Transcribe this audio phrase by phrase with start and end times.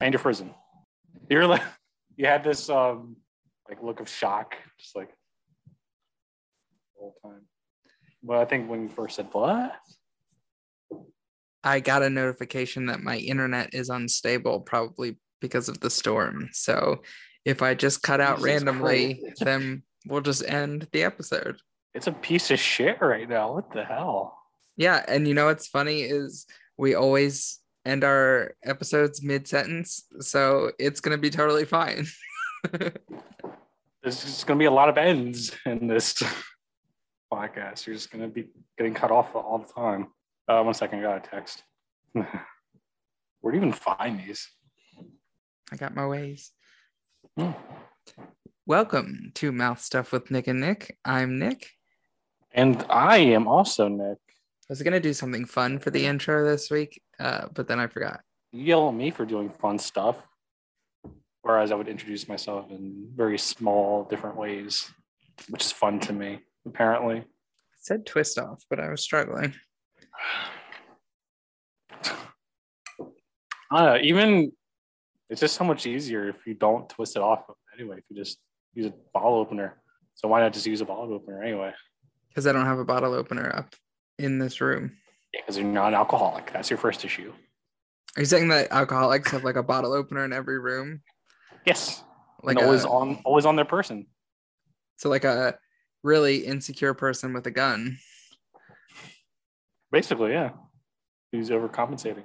[0.00, 0.54] and your prison.
[1.28, 1.62] You're like
[2.16, 3.16] you had this um
[3.68, 7.42] like look of shock, just like the whole time.
[8.22, 9.74] Well, I think when you first said what?
[11.64, 16.48] I got a notification that my internet is unstable, probably because of the storm.
[16.52, 17.02] So
[17.44, 19.40] if I just cut out Jesus randomly, Christ.
[19.44, 21.56] then we'll just end the episode.
[21.94, 23.54] It's a piece of shit right now.
[23.54, 24.38] What the hell?
[24.76, 26.46] Yeah, and you know what's funny is
[26.76, 32.06] we always end our episodes mid sentence, so it's gonna be totally fine.
[32.72, 36.22] There's just gonna be a lot of ends in this
[37.32, 37.86] podcast.
[37.86, 40.08] You're just gonna be getting cut off all the time.
[40.48, 41.62] Uh, one second, I got a text.
[42.12, 44.48] Where do you even find these?
[45.70, 46.52] I got my ways.
[47.36, 47.50] Hmm.
[48.66, 50.98] Welcome to Mouth Stuff with Nick and Nick.
[51.04, 51.70] I'm Nick.
[52.52, 54.18] And I am also Nick.
[54.70, 57.86] I was gonna do something fun for the intro this week, uh, but then I
[57.86, 58.20] forgot.
[58.52, 60.18] You yell at me for doing fun stuff,
[61.40, 64.92] whereas I would introduce myself in very small, different ways,
[65.48, 66.40] which is fun to me.
[66.66, 67.24] Apparently, I
[67.80, 69.54] said twist off, but I was struggling.
[73.70, 73.98] I know.
[74.02, 74.52] Even
[75.30, 77.44] it's just so much easier if you don't twist it off
[77.74, 77.96] anyway.
[77.96, 78.36] If you just
[78.74, 79.80] use a bottle opener,
[80.14, 81.72] so why not just use a bottle opener anyway?
[82.28, 83.74] Because I don't have a bottle opener up
[84.18, 84.96] in this room.
[85.32, 86.52] Yeah, because you're not an alcoholic.
[86.52, 87.32] That's your first issue.
[88.16, 91.02] Are you saying that alcoholics have like a bottle opener in every room?
[91.66, 92.02] Yes,
[92.42, 94.06] Like and always a, on, always on their person.
[94.96, 95.58] so like a
[96.02, 97.98] really insecure person with a gun.
[99.92, 100.50] Basically, yeah.
[101.32, 102.24] He's overcompensating?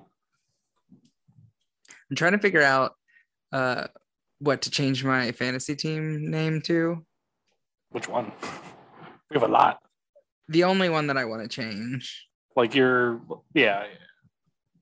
[2.09, 2.93] I'm trying to figure out
[3.51, 3.87] uh
[4.39, 7.05] what to change my fantasy team name to.
[7.91, 8.31] Which one?
[9.29, 9.79] We have a lot.
[10.49, 12.27] The only one that I want to change.
[12.55, 13.21] Like your,
[13.53, 13.85] yeah,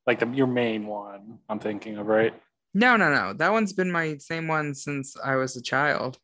[0.05, 1.39] like the your main one.
[1.47, 2.33] I'm thinking of right.
[2.73, 3.33] No, no, no.
[3.33, 6.17] That one's been my same one since I was a child.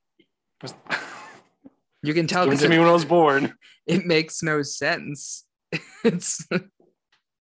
[2.04, 3.54] You can tell it to me when I was born.
[3.88, 5.45] it makes no sense.
[6.04, 6.61] it's Oh,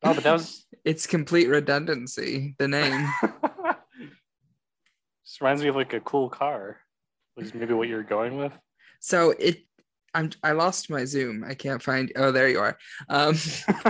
[0.03, 2.55] but that was it's complete redundancy.
[2.59, 3.09] The name.
[5.41, 6.79] reminds me of like a cool car.
[7.37, 8.53] Was maybe what you're going with.
[9.01, 9.66] So it
[10.17, 11.45] I'm I lost my Zoom.
[11.47, 12.77] I can't find oh there you are.
[13.09, 13.37] Um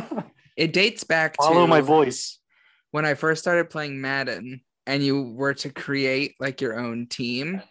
[0.56, 2.38] it dates back Follow to my voice.
[2.90, 7.62] when I first started playing Madden and you were to create like your own team,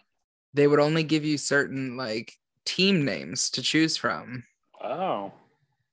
[0.54, 2.32] they would only give you certain like
[2.64, 4.42] team names to choose from.
[4.82, 5.32] Oh,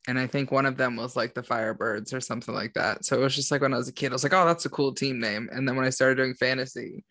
[0.07, 3.05] And I think one of them was like the Firebirds or something like that.
[3.05, 4.65] So it was just like when I was a kid, I was like, oh, that's
[4.65, 5.49] a cool team name.
[5.51, 7.03] And then when I started doing fantasy,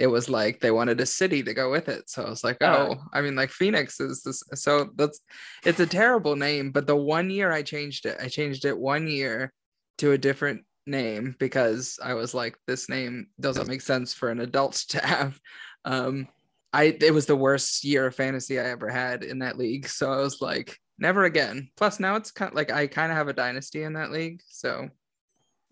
[0.00, 2.08] it was like they wanted a city to go with it.
[2.08, 4.42] So I was like, oh, I mean, like Phoenix is this.
[4.54, 5.20] So that's
[5.62, 6.72] it's a terrible name.
[6.72, 9.52] But the one year I changed it, I changed it one year
[9.98, 14.40] to a different name because I was like, this name doesn't make sense for an
[14.40, 15.38] adult to have.
[15.84, 16.28] Um,
[16.72, 19.86] I it was the worst year of fantasy I ever had in that league.
[19.86, 21.68] So I was like, never again.
[21.76, 24.40] Plus now it's kind of like I kind of have a dynasty in that league.
[24.48, 24.88] So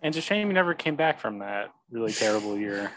[0.02, 2.92] and it's a shame you never came back from that really terrible year.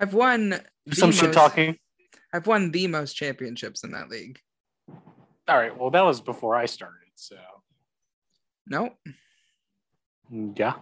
[0.00, 1.76] I've won the Some shit talking.
[2.32, 4.38] I've won the most championships in that league.
[5.48, 5.76] All right.
[5.76, 7.10] Well, that was before I started.
[7.14, 7.36] So
[8.66, 8.96] Nope.
[10.30, 10.74] yeah.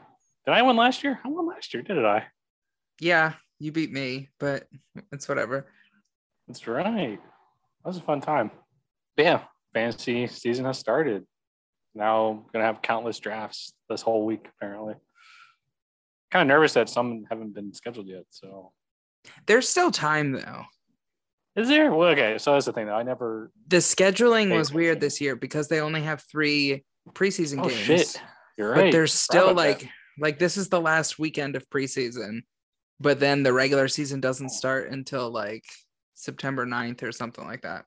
[0.47, 1.19] Did I win last year?
[1.25, 2.27] I won last year, did I?
[3.01, 4.67] Yeah, you beat me, but
[5.13, 5.67] it's whatever.
[6.47, 7.19] That's right.
[7.85, 8.51] That was a fun time.
[9.17, 9.41] But yeah,
[9.73, 11.25] fantasy season has started.
[11.95, 14.95] Now gonna have countless drafts this whole week, apparently.
[16.31, 18.25] Kind of nervous that some haven't been scheduled yet.
[18.31, 18.73] So
[19.47, 20.65] There's still time though.
[21.57, 21.93] is there?
[21.93, 22.39] Well, okay.
[22.39, 22.95] So that's the thing though.
[22.95, 27.69] I never The scheduling was weird this year because they only have three preseason Oh
[27.69, 27.79] games.
[27.81, 28.23] shit.
[28.57, 28.85] You're right.
[28.85, 29.89] But there's still like that.
[30.19, 32.43] like this is the last weekend of preseason,
[33.01, 35.65] but then the regular season doesn't start until like
[36.15, 37.85] September 9th or something like that.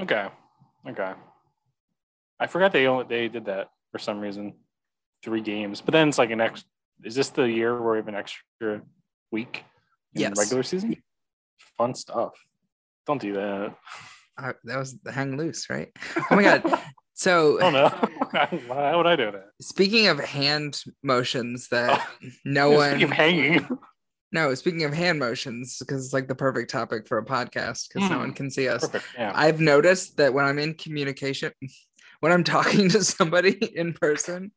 [0.00, 0.28] Okay.
[0.88, 1.12] Okay.
[2.38, 4.54] I forgot they only they did that for some reason.
[5.22, 5.80] Three games.
[5.80, 6.66] But then it's like an extra
[7.04, 8.82] is this the year where we have an extra
[9.30, 9.64] week
[10.14, 10.38] in Yes.
[10.38, 10.96] regular season?
[11.78, 12.32] Fun stuff.
[13.06, 13.74] Don't do that.
[14.38, 15.90] Uh, that was the hang loose, right?
[16.30, 16.62] Oh my god.
[17.14, 17.88] So Oh no.
[18.66, 19.48] Why would I do that?
[19.60, 22.08] speaking of hand motions that
[22.46, 23.68] no Speaking of one hanging.
[24.32, 28.08] no, speaking of hand motions, because it's like the perfect topic for a podcast because
[28.08, 28.20] no Mm.
[28.20, 28.88] one can see us.
[28.88, 29.04] Perfect.
[29.18, 29.32] Yeah.
[29.34, 31.52] I've noticed that when I'm in communication,
[32.20, 34.50] when I'm talking to somebody in person,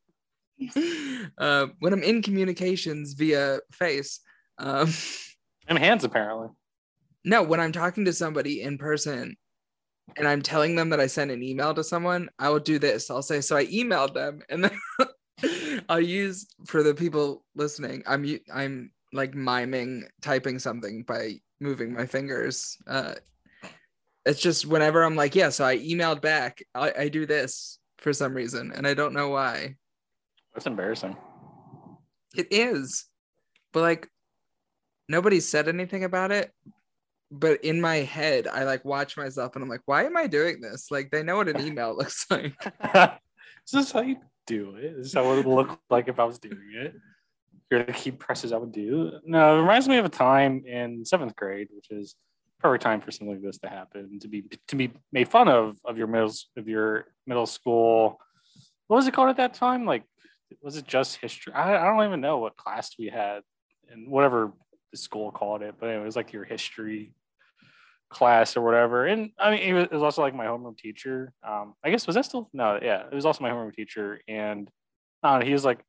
[1.38, 4.20] uh, when I'm in communications via face,
[4.58, 4.92] um,
[5.68, 6.48] and hands apparently.
[7.24, 9.36] no, when I'm talking to somebody in person
[10.16, 13.10] and I'm telling them that I sent an email to someone, I will do this.
[13.10, 18.02] I'll say, So I emailed them, and then I'll use for the people listening.
[18.06, 22.76] I'm I'm like miming typing something by moving my fingers.
[22.86, 23.14] Uh,
[24.26, 26.62] it's just whenever I'm like, yeah, so I emailed back.
[26.74, 29.76] I, I do this for some reason, and I don't know why.
[30.54, 31.16] That's embarrassing.
[32.36, 33.06] It is,
[33.72, 34.08] but like
[35.08, 36.52] nobody said anything about it.
[37.30, 40.60] But in my head, I like watch myself and I'm like, why am I doing
[40.60, 40.90] this?
[40.90, 42.54] Like they know what an email looks like.
[42.62, 43.10] This
[43.66, 44.16] is this how you
[44.46, 44.84] do it?
[44.98, 46.94] Is that what it would look like if I was doing it?
[47.70, 49.18] You're the key presses I would do.
[49.24, 52.14] No, it reminds me of a time in seventh grade, which is
[52.60, 55.78] perfect time for something like this to happen, to be to be made fun of
[55.84, 58.20] of your middle of your middle school.
[58.86, 59.86] What was it called at that time?
[59.86, 60.04] Like,
[60.62, 61.52] was it just history?
[61.52, 63.42] I, I don't even know what class we had
[63.90, 64.52] and whatever
[64.90, 67.12] the school called it, but it was like your history
[68.10, 69.06] class or whatever.
[69.06, 71.32] And I mean, it was, also like my homeroom teacher.
[71.46, 72.78] Um, I guess was that still no?
[72.80, 74.70] Yeah, it was also my homeroom teacher, and
[75.22, 75.80] I know, he was like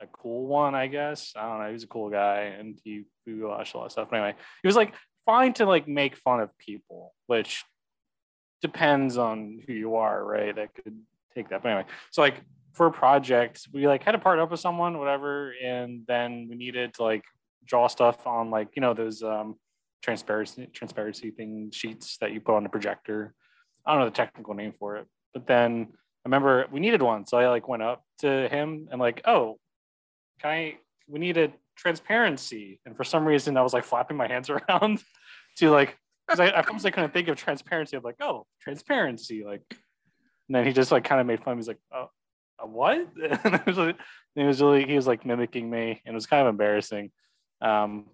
[0.00, 1.32] a cool one, I guess.
[1.36, 1.66] I don't know.
[1.66, 4.08] He was a cool guy, and he we watched a lot of stuff.
[4.10, 4.94] But anyway, he was like
[5.24, 7.64] fine to like make fun of people, which
[8.62, 10.54] depends on who you are, right?
[10.54, 10.98] That could
[11.34, 11.62] take that.
[11.62, 12.42] But anyway, so like
[12.76, 16.56] for a project, we like had to partner up with someone, whatever, and then we
[16.56, 17.24] needed to like
[17.64, 19.56] draw stuff on like you know those um
[20.02, 23.34] transparency transparency thing sheets that you put on the projector.
[23.86, 27.26] I don't know the technical name for it, but then I remember we needed one,
[27.26, 29.58] so I like went up to him and like, oh,
[30.40, 30.76] can I?
[31.08, 35.02] We needed transparency, and for some reason I was like flapping my hands around
[35.56, 35.96] to like
[36.28, 37.96] because I, I I couldn't think of transparency.
[37.96, 39.62] I'm like, oh, transparency, like.
[40.48, 41.56] And then he just like kind of made fun.
[41.56, 42.08] He's like, oh,
[42.62, 42.98] what?
[43.44, 43.96] and it was, like,
[44.34, 47.10] it was really he was like mimicking me, and it was kind of embarrassing.
[47.60, 48.06] Um,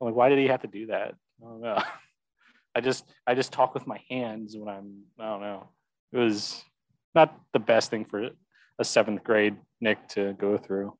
[0.00, 1.14] I'm like, why did he have to do that?
[1.42, 1.82] I don't know.
[2.76, 5.68] I just I just talk with my hands when I'm I don't know.
[6.12, 6.62] It was
[7.14, 8.30] not the best thing for
[8.78, 10.96] a seventh grade Nick to go through,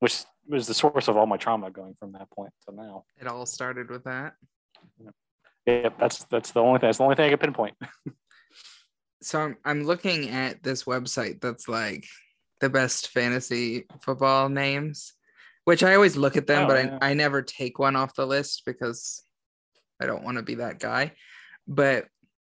[0.00, 3.04] which was the source of all my trauma going from that point to now.
[3.20, 4.34] It all started with that.
[5.66, 6.88] Yeah, that's that's the only thing.
[6.88, 7.76] That's the only thing I can pinpoint.
[9.24, 12.06] so I'm I'm looking at this website that's like
[12.60, 15.14] the best fantasy football names,
[15.64, 16.98] which I always look at them, Oh, but yeah.
[17.02, 19.22] I, I never take one off the list because
[20.00, 21.12] I don't want to be that guy.
[21.66, 22.06] But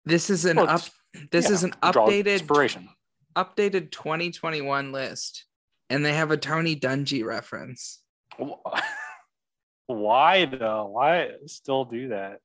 [0.04, 0.82] this is an Well, up
[1.30, 2.88] this yeah, is an updated inspiration.
[3.36, 5.44] updated 2021 list.
[5.90, 8.00] And they have a Tony Dungy reference.
[9.86, 10.86] Why though?
[10.86, 12.38] Why still do that?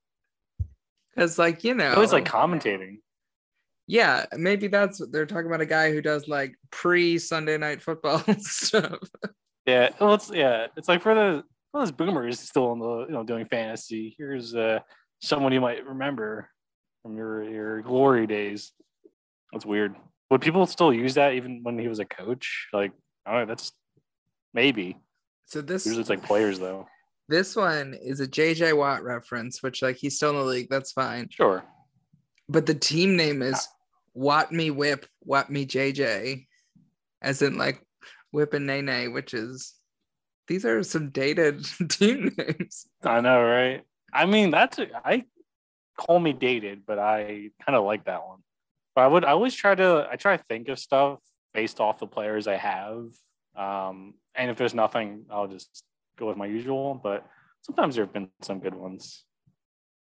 [1.15, 2.97] Because like, you know, I was like commentating.
[3.87, 7.81] Yeah, maybe that's what they're talking about a guy who does like pre Sunday night
[7.81, 8.99] football stuff.
[9.65, 13.11] Yeah, well, it's yeah, it's like for the for those boomers still in the you
[13.13, 14.13] know doing fantasy.
[14.17, 14.79] Here's uh
[15.19, 16.49] someone you might remember
[17.01, 18.73] from your your glory days.
[19.53, 19.95] That's weird.
[20.29, 22.67] Would people still use that even when he was a coach?
[22.73, 22.91] Like,
[23.25, 23.45] I.
[23.45, 23.71] That's
[24.53, 24.97] maybe.
[25.45, 26.87] So this Usually it's like players though.
[27.29, 30.91] this one is a JJ Watt reference, which like he's still in the league, that's
[30.91, 31.29] fine.
[31.31, 31.63] Sure.
[32.49, 33.65] But the team name is
[34.17, 36.47] Watt Me Whip, Watt Me JJ,
[37.21, 37.79] as in like
[38.31, 39.75] Whip and nay, which is
[40.47, 42.87] these are some dated team names.
[43.03, 43.83] I know, right?
[44.11, 45.25] I mean, that's I
[45.97, 48.39] call me dated, but I kind of like that one.
[48.95, 51.19] But I would I always try to I try to think of stuff
[51.53, 53.05] based off the players I have.
[53.55, 55.83] Um, and if there's nothing, I'll just
[56.17, 56.95] go with my usual.
[56.95, 57.23] But
[57.61, 59.23] sometimes there have been some good ones.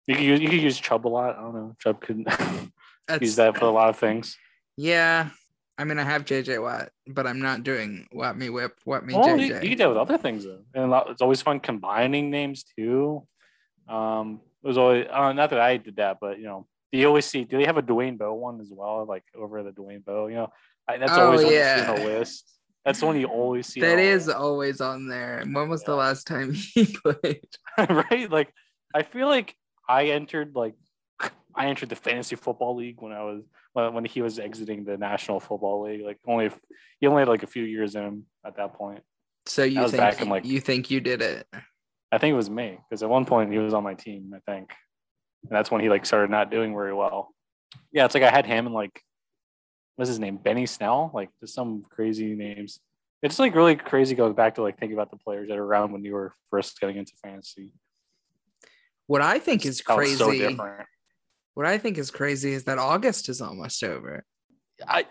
[0.06, 1.36] You could use you could use Chubb a lot.
[1.36, 1.76] I don't know.
[1.80, 2.28] Chubb could
[3.08, 4.38] That's, use that for a lot of things.
[4.78, 5.30] Yeah.
[5.78, 9.16] I mean, I have JJ Watt, but I'm not doing Watt Me Whip, Watt Me
[9.16, 9.64] Well, you, JJ.
[9.64, 12.30] you can do it with other things though, and a lot- it's always fun combining
[12.30, 13.26] names too.
[13.90, 17.08] Um, it was always uh, not that I did that, but you know, do you
[17.08, 17.44] always see?
[17.44, 19.06] Do they have a Dwayne Bowe one as well?
[19.06, 20.54] Like over the Dwayne Bowe, you know,
[20.88, 21.86] I, that's Oh, always on the- yeah.
[21.90, 22.50] on the list.
[22.86, 23.80] That's the one you always see.
[23.82, 25.44] That is on is the always on there.
[25.50, 27.48] When was the last time he played?
[27.78, 28.30] right.
[28.30, 28.54] Like
[28.94, 29.56] I feel like
[29.90, 30.76] I entered like
[31.56, 33.44] I entered the fantasy football league when I was
[33.74, 36.02] when he was exiting the National Football League.
[36.02, 36.50] Like only
[37.00, 39.02] he only had like a few years in him at that point.
[39.46, 41.48] So you think in, like- you think you did it?
[42.12, 44.40] I think it was me because at one point he was on my team, I
[44.52, 44.72] think.
[45.44, 47.34] And that's when he like started not doing very well.
[47.92, 49.02] Yeah, it's like I had him and like
[49.96, 50.38] what's his name?
[50.38, 51.12] Benny Snell?
[51.14, 52.80] Like just some crazy names.
[53.22, 55.92] It's like really crazy going back to like thinking about the players that are around
[55.92, 57.72] when you were first getting into fantasy.
[59.08, 60.16] What I think is crazy.
[60.16, 60.88] so different.
[61.54, 64.24] What I think is crazy is that August is almost over.
[64.88, 65.06] I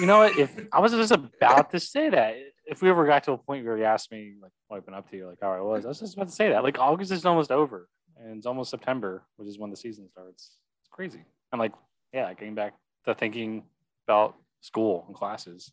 [0.00, 0.38] you know what?
[0.38, 2.36] If I was just about to say that,
[2.66, 4.94] if we ever got to a point where you asked me like what I've been
[4.94, 6.62] up to, like how I was, I was just about to say that.
[6.62, 10.56] Like August is almost over and it's almost September, which is when the season starts.
[10.82, 11.24] It's crazy.
[11.52, 11.72] I'm like,
[12.12, 12.74] yeah, getting back
[13.06, 13.64] to thinking
[14.06, 15.72] about school and classes.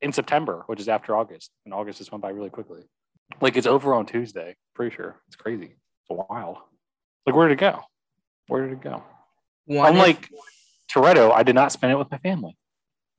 [0.00, 2.82] in September, which is after August, and August just went by really quickly.
[3.40, 4.56] Like it's over on Tuesday.
[4.74, 5.66] Pretty sure it's crazy.
[5.76, 6.58] It's wild.
[7.26, 7.80] Like where did it go?
[8.46, 9.02] Where did it go?
[9.68, 10.40] One Unlike if,
[10.90, 12.56] Toretto, I did not spend it with my family.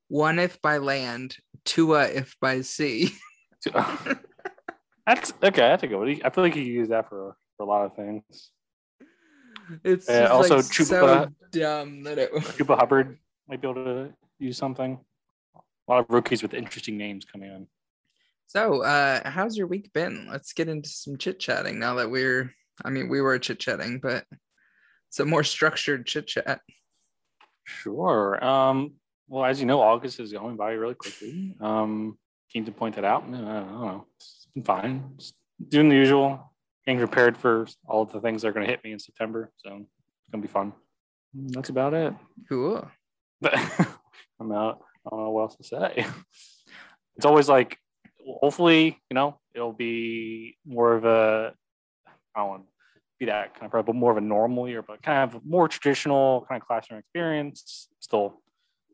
[0.07, 3.11] one if by land, two if by sea.
[5.05, 5.61] That's okay.
[5.61, 6.19] That's a good one.
[6.23, 8.23] I feel like you can use that for, for a lot of things.
[9.83, 12.33] It's just also like so Chupa- dumb that it.
[12.33, 14.99] Chuba Hubbard might be able to use something.
[15.55, 17.67] A lot of rookies with interesting names coming in.
[18.47, 20.27] So, uh, how's your week been?
[20.31, 22.51] Let's get into some chit chatting now that we're.
[22.83, 24.25] I mean, we were chit chatting, but
[25.09, 26.61] some more structured chit chat.
[27.65, 28.43] Sure.
[28.43, 28.93] Um,
[29.27, 31.55] well, as you know, August is going by really quickly.
[31.61, 32.17] Um,
[32.51, 33.23] keen to point that out.
[33.23, 34.05] I don't know.
[34.17, 35.11] It's been fine.
[35.17, 35.35] Just
[35.67, 36.53] doing the usual,
[36.85, 39.51] getting prepared for all of the things that are going to hit me in September.
[39.57, 40.73] So it's going to be fun.
[41.33, 42.13] That's about it.
[42.47, 42.89] Cool.
[43.39, 43.53] But
[44.39, 44.81] I'm out.
[45.05, 46.05] I don't know what else to say.
[47.15, 47.77] It's always like,
[48.25, 51.51] hopefully, you know, it'll be more of a,
[52.33, 52.63] I don't want
[53.19, 55.67] be that kind of, problem, but more of a normal year, but kind of more
[55.67, 57.89] traditional kind of classroom experience.
[57.99, 58.41] Still,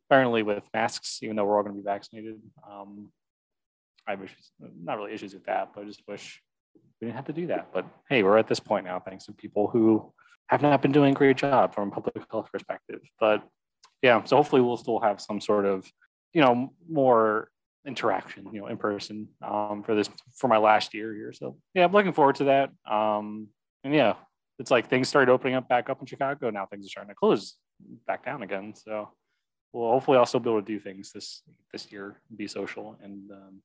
[0.10, 2.39] apparently with masks, even though we're all going to be vaccinated.
[2.70, 3.12] Um,
[4.08, 4.51] I issues,
[4.84, 6.41] not really issues with that, but I just wish
[6.75, 7.70] we didn't have to do that.
[7.74, 10.13] But hey, we're at this point now, thanks to people who
[10.48, 13.01] have not been doing a great job from a public health perspective.
[13.20, 13.44] But
[14.01, 15.91] yeah, so hopefully we'll still have some sort of,
[16.34, 17.50] you know, more
[17.88, 21.34] interaction, you know, in person um, for this for my last year here.
[21.34, 22.70] So yeah, I'm looking forward to that.
[22.91, 23.48] Um,
[23.86, 24.15] and yeah,
[24.60, 26.50] it's like things started opening up back up in Chicago.
[26.50, 27.56] Now things are starting to close
[28.08, 28.74] back down again.
[28.75, 29.10] So
[29.72, 33.62] we'll hopefully I'll be able to do things this this year, be social and um,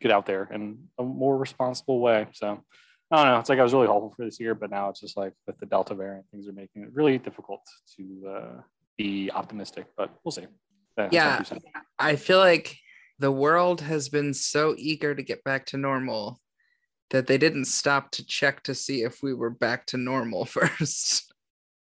[0.00, 2.26] get out there in a more responsible way.
[2.32, 2.64] So
[3.10, 3.38] I don't know.
[3.38, 5.58] It's like I was really hopeful for this year, but now it's just like with
[5.58, 7.60] the Delta variant, things are making it really difficult
[7.96, 8.60] to uh,
[8.96, 9.86] be optimistic.
[9.96, 10.46] But we'll see.
[10.96, 11.42] That's Yeah.
[11.98, 12.78] I feel like
[13.18, 16.40] the world has been so eager to get back to normal
[17.10, 21.32] that they didn't stop to check to see if we were back to normal first.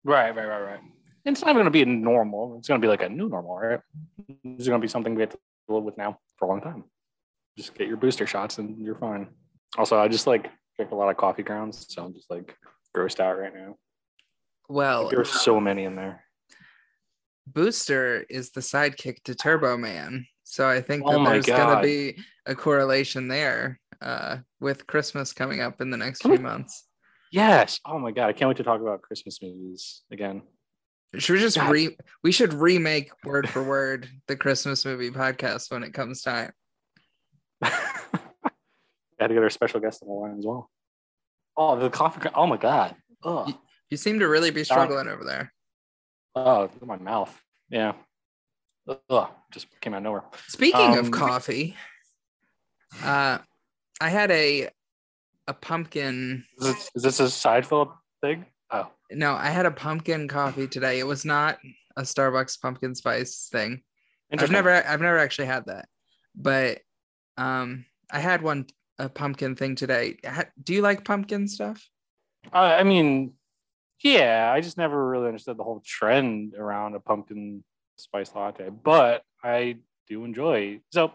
[0.03, 0.79] Right, right, right, right.
[1.25, 2.57] And it's not going to be a normal.
[2.57, 3.79] It's going to be like a new normal, right?
[4.43, 6.85] It's going to be something we have to live with now for a long time.
[7.57, 9.27] Just get your booster shots and you're fine.
[9.77, 12.55] Also, I just like drink a lot of coffee grounds, so I'm just like
[12.95, 13.75] grossed out right now.
[14.69, 16.23] Well, There's so many in there.
[17.47, 20.25] Booster is the sidekick to Turbo Man.
[20.43, 24.87] So I think Oh that my there's going to be a correlation there uh, with
[24.87, 26.85] Christmas coming up in the next Can few we- months.
[27.31, 27.79] Yes.
[27.85, 30.41] Oh my god, I can't wait to talk about Christmas movies again.
[31.17, 31.69] Should we just God.
[31.71, 36.51] re we should remake word for word the Christmas movie podcast when it comes time.
[37.61, 37.71] I
[39.19, 40.69] had to get our special guest on the line as well.
[41.57, 42.29] Oh, the coffee.
[42.33, 42.95] Oh my god.
[43.23, 43.53] Oh,
[43.89, 45.51] You seem to really be struggling over there.
[46.35, 47.37] oh, my mouth.
[47.69, 47.93] Yeah.
[49.09, 50.23] Ugh, just came out of nowhere.
[50.47, 51.75] Speaking of Um, coffee,
[53.03, 53.39] uh
[54.01, 54.69] I had a
[55.47, 57.91] a pumpkin Is this, is this a side Philip
[58.21, 58.45] thing?
[58.71, 60.99] Oh, no, I had a pumpkin coffee today.
[60.99, 61.57] It was not
[61.97, 63.81] a Starbucks pumpkin spice thing.
[64.31, 65.87] I've never I've never actually had that.
[66.35, 66.79] But
[67.37, 68.67] um I had one
[68.99, 70.17] a pumpkin thing today.
[70.61, 71.89] Do you like pumpkin stuff?
[72.53, 73.33] Uh, I mean,
[74.03, 77.63] yeah, I just never really understood the whole trend around a pumpkin
[77.97, 79.77] spice latte, but I
[80.07, 80.81] do enjoy.
[80.91, 81.13] So,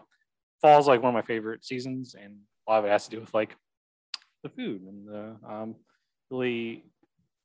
[0.61, 2.37] fall's like one of my favorite seasons, and
[2.67, 3.55] a lot of it has to do with like
[4.43, 5.75] the food and the um,
[6.29, 6.83] really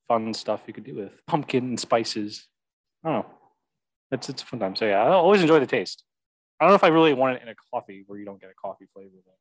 [0.09, 2.47] fun stuff you could do with pumpkin and spices.
[3.05, 3.35] I don't know.
[4.13, 4.77] It's it's a fun time.
[4.77, 6.05] So yeah, I always enjoy the taste.
[6.59, 8.51] I don't know if I really want it in a coffee where you don't get
[8.51, 9.11] a coffee flavor.
[9.25, 9.33] Though.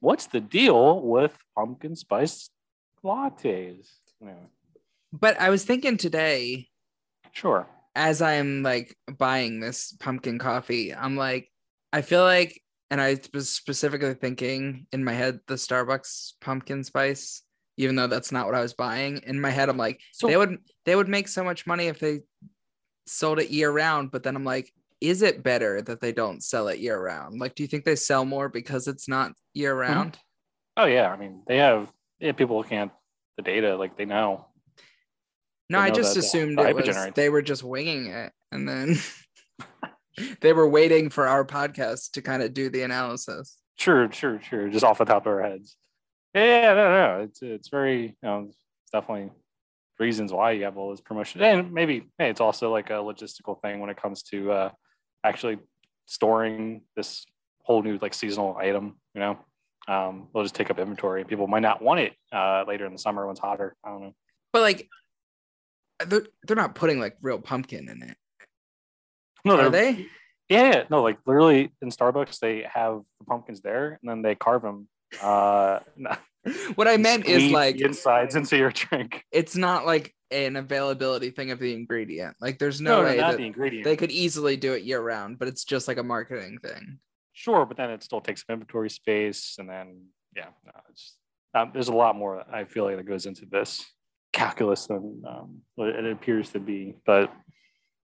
[0.00, 2.50] What's the deal with pumpkin spice
[3.04, 3.86] lattes?
[4.22, 4.38] Anyway,
[5.12, 6.68] But I was thinking today
[7.32, 7.66] sure.
[7.94, 11.50] as I'm like buying this pumpkin coffee, I'm like,
[11.92, 17.40] I feel like, and I was specifically thinking in my head the Starbucks pumpkin spice,
[17.78, 19.22] even though that's not what I was buying.
[19.26, 21.98] In my head, I'm like, So they would they would make so much money if
[21.98, 22.20] they
[23.06, 24.10] sold it year round.
[24.10, 24.70] But then I'm like,
[25.00, 27.40] is it better that they don't sell it year round?
[27.40, 29.60] Like, do you think they sell more because it's not mm-hmm.
[29.60, 30.18] year round?
[30.76, 32.90] Oh yeah, I mean they have they have people looking at
[33.38, 34.48] the data like they know.
[35.70, 38.96] No, They I just the assumed it was they were just winging it, and then
[40.40, 43.58] they were waiting for our podcast to kind of do the analysis.
[43.76, 44.68] Sure, sure, sure.
[44.68, 45.76] Just off the top of our heads.
[46.34, 47.20] Yeah, no, no.
[47.24, 48.50] It's it's very you know
[48.92, 49.30] definitely
[49.98, 53.60] reasons why you have all this promotion, and maybe hey, it's also like a logistical
[53.60, 54.70] thing when it comes to uh,
[55.24, 55.58] actually
[56.06, 57.26] storing this
[57.62, 58.96] whole new like seasonal item.
[59.14, 59.38] You know,
[59.88, 61.20] um, they'll just take up inventory.
[61.20, 63.76] And people might not want it uh, later in the summer when it's hotter.
[63.84, 64.14] I don't know.
[64.52, 64.88] But like,
[66.06, 68.16] they're they're not putting like real pumpkin in it,
[69.44, 70.06] No, are they?
[70.48, 74.62] Yeah, no, like literally in Starbucks, they have the pumpkins there, and then they carve
[74.62, 74.88] them.
[75.20, 75.80] Uh,
[76.74, 79.24] what I meant is like insides into your drink.
[79.32, 82.36] it's not like an availability thing of the ingredient.
[82.40, 83.84] Like there's no, way not that the ingredient.
[83.84, 86.98] they could easily do it year round, but it's just like a marketing thing.
[87.32, 90.06] Sure, but then it still takes some inventory space, and then
[90.36, 91.16] yeah, no, it's
[91.54, 93.84] um, there's a lot more I feel like that goes into this
[94.32, 96.94] calculus than um, what it appears to be.
[97.06, 97.32] But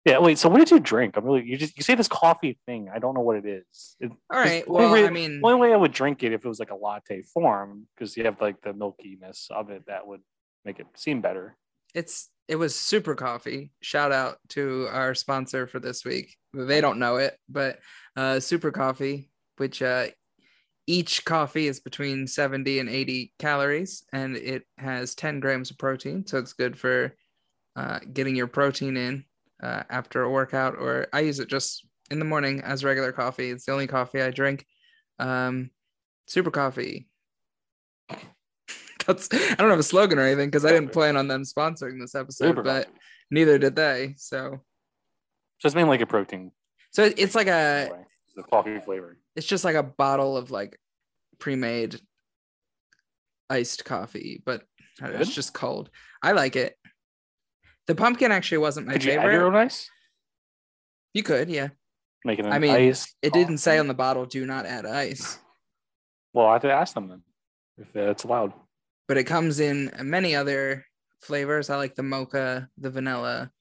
[0.08, 0.38] yeah, wait.
[0.38, 1.18] So what did you drink?
[1.18, 2.90] I'm really you just you say this coffee thing.
[2.94, 3.96] I don't know what it is.
[4.00, 4.68] It, All right.
[4.68, 6.72] Well, way- I mean, the only way I would drink it if it was like
[6.72, 10.22] a latte form because you have like the milkiness of it that would
[10.64, 11.58] make it seem better.
[11.94, 13.72] it's it was super coffee.
[13.82, 16.38] Shout out to our sponsor for this week.
[16.54, 17.80] They don't know it, but
[18.16, 20.08] uh, super coffee, which uh,
[20.88, 26.26] each coffee is between 70 and 80 calories, and it has 10 grams of protein.
[26.26, 27.14] So it's good for
[27.76, 29.26] uh, getting your protein in
[29.62, 33.50] uh, after a workout, or I use it just in the morning as regular coffee.
[33.50, 34.66] It's the only coffee I drink.
[35.20, 35.72] Um,
[36.28, 37.08] super coffee.
[39.06, 42.00] That's I don't have a slogan or anything because I didn't plan on them sponsoring
[42.00, 42.98] this episode, Super but coffee.
[43.32, 44.16] neither did they.
[44.18, 44.60] So
[45.60, 46.52] So it's mainly like a protein.
[46.92, 47.90] so it's like a
[48.36, 49.18] the coffee flavor.
[49.36, 50.78] it's just like a bottle of like
[51.40, 52.00] pre-made
[53.50, 54.64] iced coffee, but
[55.02, 55.90] it's just cold.
[56.22, 56.76] I like it.
[57.88, 59.34] The pumpkin actually wasn't my Could you add favorite.
[59.34, 59.90] your own ice?
[61.14, 61.70] you could, yeah.
[62.26, 63.14] Make it an I mean, ice.
[63.22, 65.40] It didn't say on the bottle, do not add ice.
[66.34, 67.22] Well, I have to ask them then
[67.78, 68.54] if it's allowed.
[69.08, 70.86] but it comes in many other
[71.22, 71.70] flavors.
[71.70, 73.52] I like the mocha, the vanilla,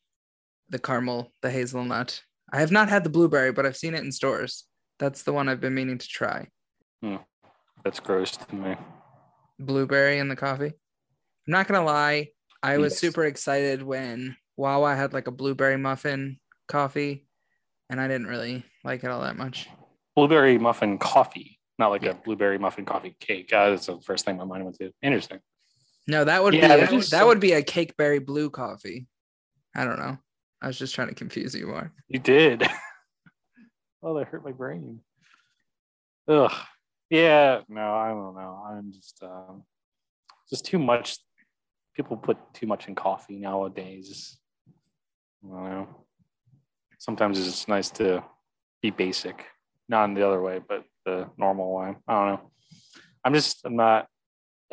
[0.68, 2.22] the caramel, the hazelnut.
[2.52, 4.64] I have not had the blueberry, but I've seen it in stores.
[4.98, 6.48] That's the one I've been meaning to try.
[7.02, 7.16] Hmm.
[7.84, 8.74] That's gross to me.
[9.58, 10.66] Blueberry in the coffee.
[11.46, 12.30] I'm not gonna lie,
[12.62, 13.00] I was Yes.
[13.00, 17.26] super excited when Wawa had like a blueberry muffin coffee,
[17.90, 19.68] and I didn't really like it all that much.
[20.14, 22.10] Blueberry muffin coffee, not like Yeah.
[22.10, 23.52] a blueberry muffin coffee cake.
[23.52, 24.92] Uh, that's the first thing my mind went to.
[25.02, 25.40] Interesting.
[26.08, 28.48] No, that would Yeah, be that a, is that so- would be a cakeberry blue
[28.50, 29.06] coffee.
[29.74, 30.18] I don't know.
[30.62, 31.92] I was just trying to confuse you more.
[32.08, 32.62] You did.
[34.02, 35.00] oh, that hurt my brain.
[36.28, 36.52] Ugh.
[37.10, 37.60] Yeah.
[37.68, 38.64] No, I don't know.
[38.66, 39.64] I'm just um,
[40.48, 41.18] just too much.
[41.96, 44.36] People put too much in coffee nowadays.
[46.98, 48.22] Sometimes it's nice to
[48.82, 49.46] be basic,
[49.88, 51.96] not in the other way, but the normal way.
[52.06, 52.50] I don't know.
[53.24, 53.64] I'm just.
[53.64, 54.06] I'm not.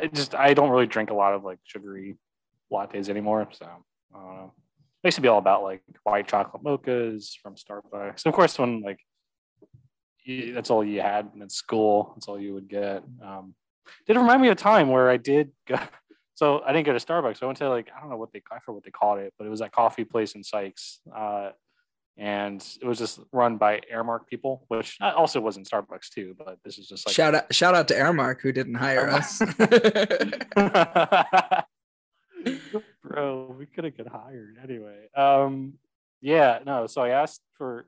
[0.00, 0.34] I just.
[0.34, 2.16] I don't really drink a lot of like sugary
[2.72, 3.48] lattes anymore.
[3.52, 3.66] So
[4.14, 4.52] I don't know.
[5.02, 8.26] I used to be all about like white chocolate mochas from Starbucks.
[8.26, 8.98] Of course, when like
[10.52, 13.02] that's all you had in school, that's all you would get.
[13.22, 13.54] Um,
[14.06, 15.78] did it remind me of a time where I did go.
[16.34, 17.42] So I didn't go to Starbucks.
[17.42, 19.32] I went to like I don't know what they I forget what they called it,
[19.38, 21.50] but it was that coffee place in Sykes, uh,
[22.16, 26.34] and it was just run by Aramark people, which also was in Starbucks too.
[26.36, 29.38] But this is just like shout out shout out to Aramark who didn't hire us.
[33.02, 35.08] Bro, we could have got hired anyway.
[35.16, 35.74] Um,
[36.20, 36.86] yeah, no.
[36.86, 37.86] So I asked for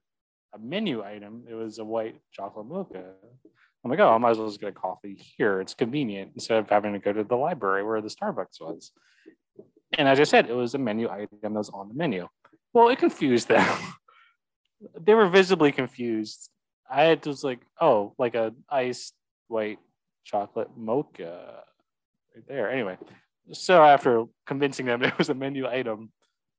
[0.55, 1.45] a menu item.
[1.49, 3.05] It was a white chocolate mocha.
[3.87, 5.61] I'm like, oh, I might as well just get a coffee here.
[5.61, 8.91] It's convenient instead of having to go to the library where the Starbucks was.
[9.97, 12.27] And as I said, it was a menu item that was on the menu.
[12.73, 13.79] Well, it confused them.
[15.01, 16.51] they were visibly confused.
[16.91, 19.15] I was like, oh, like a iced
[19.47, 19.79] white
[20.25, 21.63] chocolate mocha
[22.35, 22.69] right there.
[22.69, 22.99] Anyway,
[23.53, 26.11] so after convincing them it was a menu item,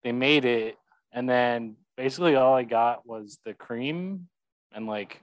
[0.06, 0.78] they made it,
[1.12, 4.30] and then basically all I got was the cream
[4.72, 5.22] and like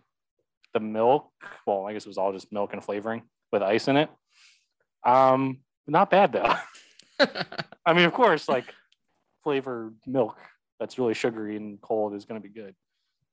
[0.75, 1.31] the milk.
[1.67, 4.11] Well, I guess it was all just milk and flavoring with ice in it.
[5.05, 6.55] Um, not bad though.
[7.87, 8.75] I mean, of course, like
[9.43, 10.37] flavored milk
[10.81, 12.75] that's really sugary and cold is going to be good.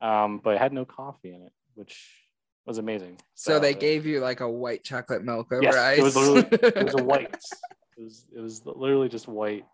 [0.01, 2.09] Um, but it had no coffee in it, which
[2.65, 3.17] was amazing.
[3.33, 5.97] so they uh, gave you like a white chocolate milk over Yes, ice.
[5.99, 7.35] it was literally it was a white.
[7.97, 9.65] It was it was literally just white.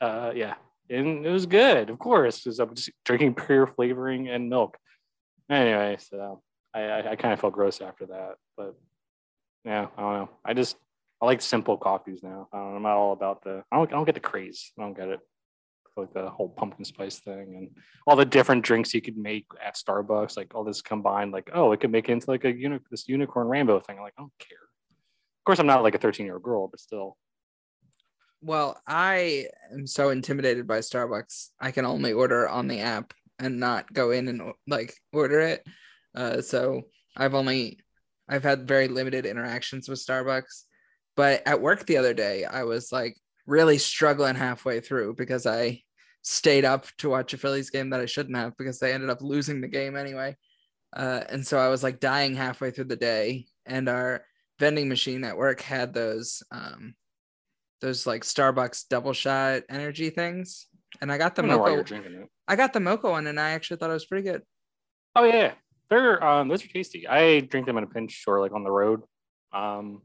[0.00, 0.54] Uh, yeah,
[0.88, 4.76] and it was good, of course, because I'm just drinking pure flavoring and milk.
[5.48, 6.42] Anyway, so
[6.74, 8.74] I I, I kind of felt gross after that, but
[9.64, 10.30] yeah, I don't know.
[10.44, 10.76] I just
[11.20, 12.48] I like simple coffees now.
[12.52, 13.62] I I'm not all about the.
[13.70, 14.72] I don't I don't get the craze.
[14.78, 15.20] I don't get it.
[15.96, 17.70] Like the whole pumpkin spice thing and
[18.06, 21.72] all the different drinks you could make at Starbucks, like all this combined, like oh,
[21.72, 23.96] it could make it into like a uni- this unicorn rainbow thing.
[23.96, 24.56] I'm like, I don't care.
[24.56, 27.18] Of course, I'm not like a 13 year old girl, but still.
[28.40, 31.48] well, I am so intimidated by Starbucks.
[31.60, 35.66] I can only order on the app and not go in and like order it.
[36.14, 36.82] Uh, so
[37.16, 37.80] I've only
[38.28, 40.64] I've had very limited interactions with Starbucks.
[41.16, 45.82] But at work the other day, I was like really struggling halfway through because I
[46.22, 49.22] stayed up to watch a Phillies game that I shouldn't have because they ended up
[49.22, 50.36] losing the game anyway.
[50.94, 54.24] Uh, and so I was like dying halfway through the day, and our
[54.58, 56.94] vending machine at work had those um,
[57.80, 60.66] those like Starbucks double shot energy things,
[61.00, 62.26] and I got the I don't know why you're mocha.
[62.48, 64.42] I got the mocha one, and I actually thought it was pretty good.
[65.14, 65.52] Oh yeah,
[65.90, 67.06] they're um those are tasty.
[67.06, 69.02] I drink them in a pinch or like on the road.
[69.52, 70.02] Um,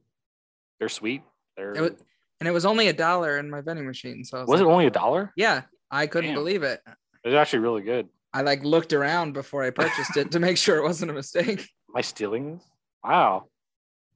[0.80, 1.21] they're sweet.
[1.56, 1.91] They're It was,
[2.39, 4.24] and it was only a dollar in my vending machine.
[4.26, 5.32] So was, was it only a dollar?
[5.38, 6.39] Yeah, I couldn't Damn.
[6.39, 6.82] believe it.
[7.24, 8.10] It's actually really good.
[8.34, 11.60] I like looked around before I purchased it to make sure it wasn't a mistake.
[11.89, 12.63] Am I stealing this?
[13.04, 13.45] Wow,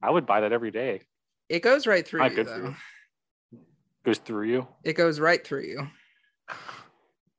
[0.02, 1.02] I would buy that every day.
[1.48, 2.56] It goes right through Not you, though.
[3.52, 3.60] you.
[4.04, 4.66] Goes through you.
[4.84, 5.86] It goes right through you.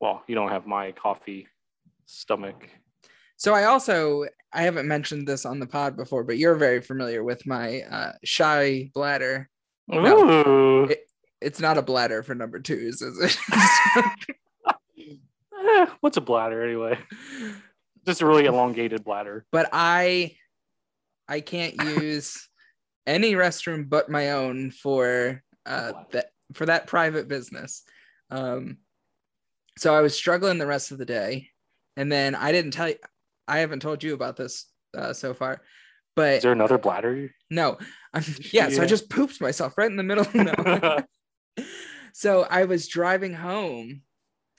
[0.00, 1.46] Well, you don't have my coffee
[2.06, 2.68] stomach.
[3.42, 7.24] So I also I haven't mentioned this on the pod before, but you're very familiar
[7.24, 9.50] with my uh, shy bladder.
[9.88, 10.28] No.
[10.46, 10.84] Ooh.
[10.84, 11.08] It-
[11.40, 13.36] It's not a bladder for number twos, is it?
[15.64, 16.96] Eh, what's a bladder anyway?
[18.06, 19.44] Just a really elongated bladder.
[19.50, 20.36] but I
[21.28, 22.48] I can't use
[23.06, 27.82] any restroom but my own for uh that for that private business.
[28.30, 28.78] Um
[29.78, 31.48] so I was struggling the rest of the day
[31.96, 32.96] and then I didn't tell you
[33.48, 35.60] I haven't told you about this uh, so far.
[36.14, 37.30] But Is there another bladder?
[37.50, 37.78] no.
[38.14, 40.26] I'm, yeah, so I just pooped myself right in the middle.
[40.34, 40.98] No.
[42.12, 44.02] so I was driving home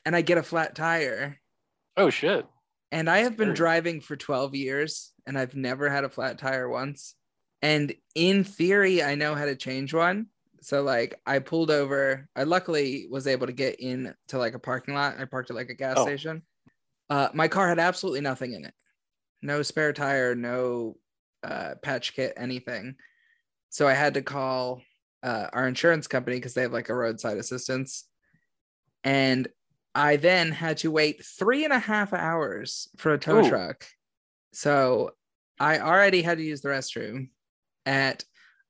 [0.06, 1.39] and I get a flat tire
[1.98, 2.46] oh shit.
[2.91, 6.67] and I have been driving for 12 years and I've never had a flat tire
[6.67, 7.13] once.
[7.62, 10.28] And in theory, I know how to change one.
[10.62, 12.28] So like I pulled over.
[12.36, 15.19] I luckily was able to get in to like a parking lot.
[15.19, 16.06] I parked at like a gas Oh.
[16.06, 16.41] station.
[17.10, 18.74] Uh, my car had absolutely nothing in it.
[19.42, 20.98] No spare tire, no
[21.44, 22.96] uh, patch kit, anything.
[23.70, 24.82] So I had to call
[25.22, 28.06] uh, our insurance company because they have like a roadside assistance.
[29.04, 29.48] And
[29.96, 33.50] I then had to wait three and a half hours for a tow Ooh.
[33.50, 33.86] truck.
[34.54, 35.12] So
[35.60, 37.30] I already had to use the restroom
[37.86, 38.24] at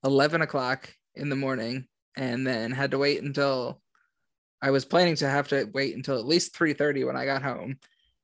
[0.04, 3.80] 11 o'clock in the morning and then had to wait until
[4.60, 7.78] I was planning to have to wait until at least 3:30 when I got home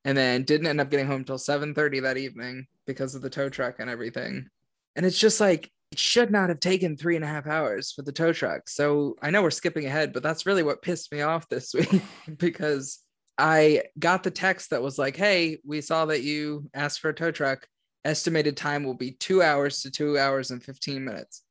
[0.05, 3.49] and then didn't end up getting home until 7:30 that evening because of the tow
[3.49, 4.49] truck and everything.
[4.97, 8.03] And it's just like it should not have taken three and a half hours for
[8.03, 8.69] the tow truck.
[8.69, 12.03] So I know we're skipping ahead, but that's really what pissed me off this week
[12.39, 13.01] because
[13.39, 17.15] I got the text that was like, hey, we saw that you asked for a
[17.15, 17.67] tow truck.
[18.05, 21.43] Estimated time will be two hours to two hours and 15 minutes.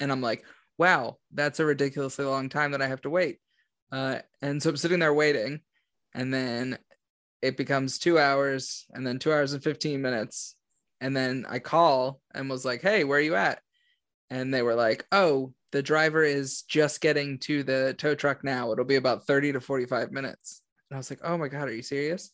[0.00, 0.44] And I'm like,
[0.78, 3.38] wow, that's a ridiculously long time that I have to wait.
[3.90, 5.60] Uh, and so I'm sitting there waiting,
[6.14, 6.78] and then
[7.42, 10.54] it becomes two hours, and then two hours and 15 minutes.
[11.00, 13.60] And then I call and was like, hey, where are you at?
[14.30, 18.72] And they were like, oh, the driver is just getting to the tow truck now.
[18.72, 20.62] It'll be about 30 to 45 minutes.
[20.90, 22.30] And I was like, oh my God, are you serious?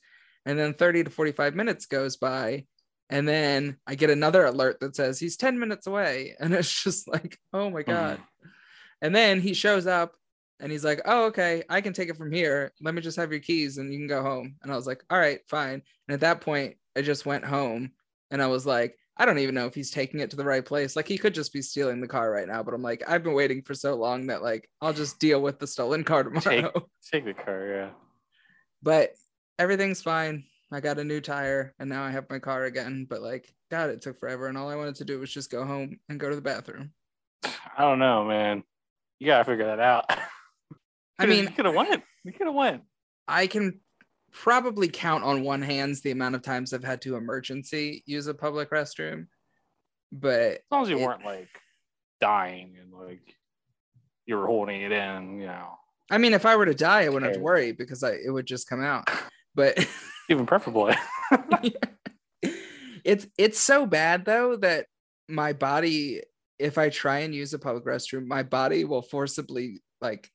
[0.46, 2.66] And then 30 to 45 minutes goes by.
[3.10, 6.36] And then I get another alert that says he's 10 minutes away.
[6.40, 8.20] And it's just like, oh my oh, God.
[9.02, 10.14] And then he shows up
[10.60, 12.72] and he's like, oh, okay, I can take it from here.
[12.80, 14.56] Let me just have your keys and you can go home.
[14.62, 15.82] And I was like, all right, fine.
[16.08, 17.90] And at that point, I just went home
[18.30, 20.64] and I was like, I don't even know if he's taking it to the right
[20.64, 20.96] place.
[20.96, 22.62] Like he could just be stealing the car right now.
[22.62, 25.58] But I'm like, I've been waiting for so long that like I'll just deal with
[25.58, 26.42] the stolen car tomorrow.
[26.42, 27.90] Take- Take the car, yeah.
[28.82, 29.10] but
[29.58, 30.44] everything's fine.
[30.72, 33.06] I got a new tire and now I have my car again.
[33.08, 34.48] But like, God, it took forever.
[34.48, 36.92] And all I wanted to do was just go home and go to the bathroom.
[37.44, 38.64] I don't know, man.
[39.20, 40.10] You gotta figure that out.
[41.18, 42.02] I mean, you could have won.
[42.24, 42.82] You could have won.
[43.28, 43.80] I can
[44.32, 48.34] probably count on one hands the amount of times I've had to emergency use a
[48.34, 49.26] public restroom.
[50.10, 51.48] But As long as you It- weren't like
[52.20, 53.34] dying and like
[54.26, 55.78] you were holding it in, you know.
[56.10, 58.30] I mean, if I were to die, I wouldn't have to worry because I it
[58.30, 59.08] would just come out.
[59.54, 59.78] But
[60.30, 60.90] Even preferable.
[63.04, 64.86] it's it's so bad though that
[65.28, 66.22] my body,
[66.58, 70.30] if I try and use a public restroom, my body will forcibly like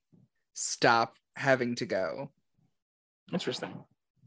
[0.59, 2.29] stop having to go.
[3.31, 3.73] Interesting.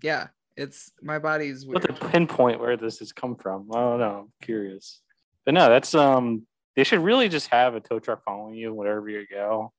[0.03, 3.69] Yeah, it's my body's What to pinpoint where this has come from?
[3.73, 4.19] I don't know.
[4.25, 5.01] I'm curious.
[5.45, 9.09] But no, that's um they should really just have a tow truck following you wherever
[9.09, 9.73] you go.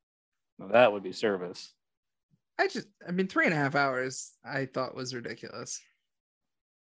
[0.72, 1.74] That would be service.
[2.60, 5.82] I just, I mean, three and a half hours I thought was ridiculous.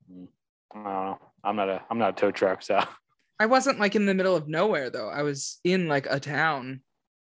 [0.10, 0.26] I
[0.74, 1.20] don't know.
[1.44, 2.84] I'm not a I'm not a tow truck, so
[3.40, 5.10] I wasn't like in the middle of nowhere though.
[5.10, 6.82] I was in like a town.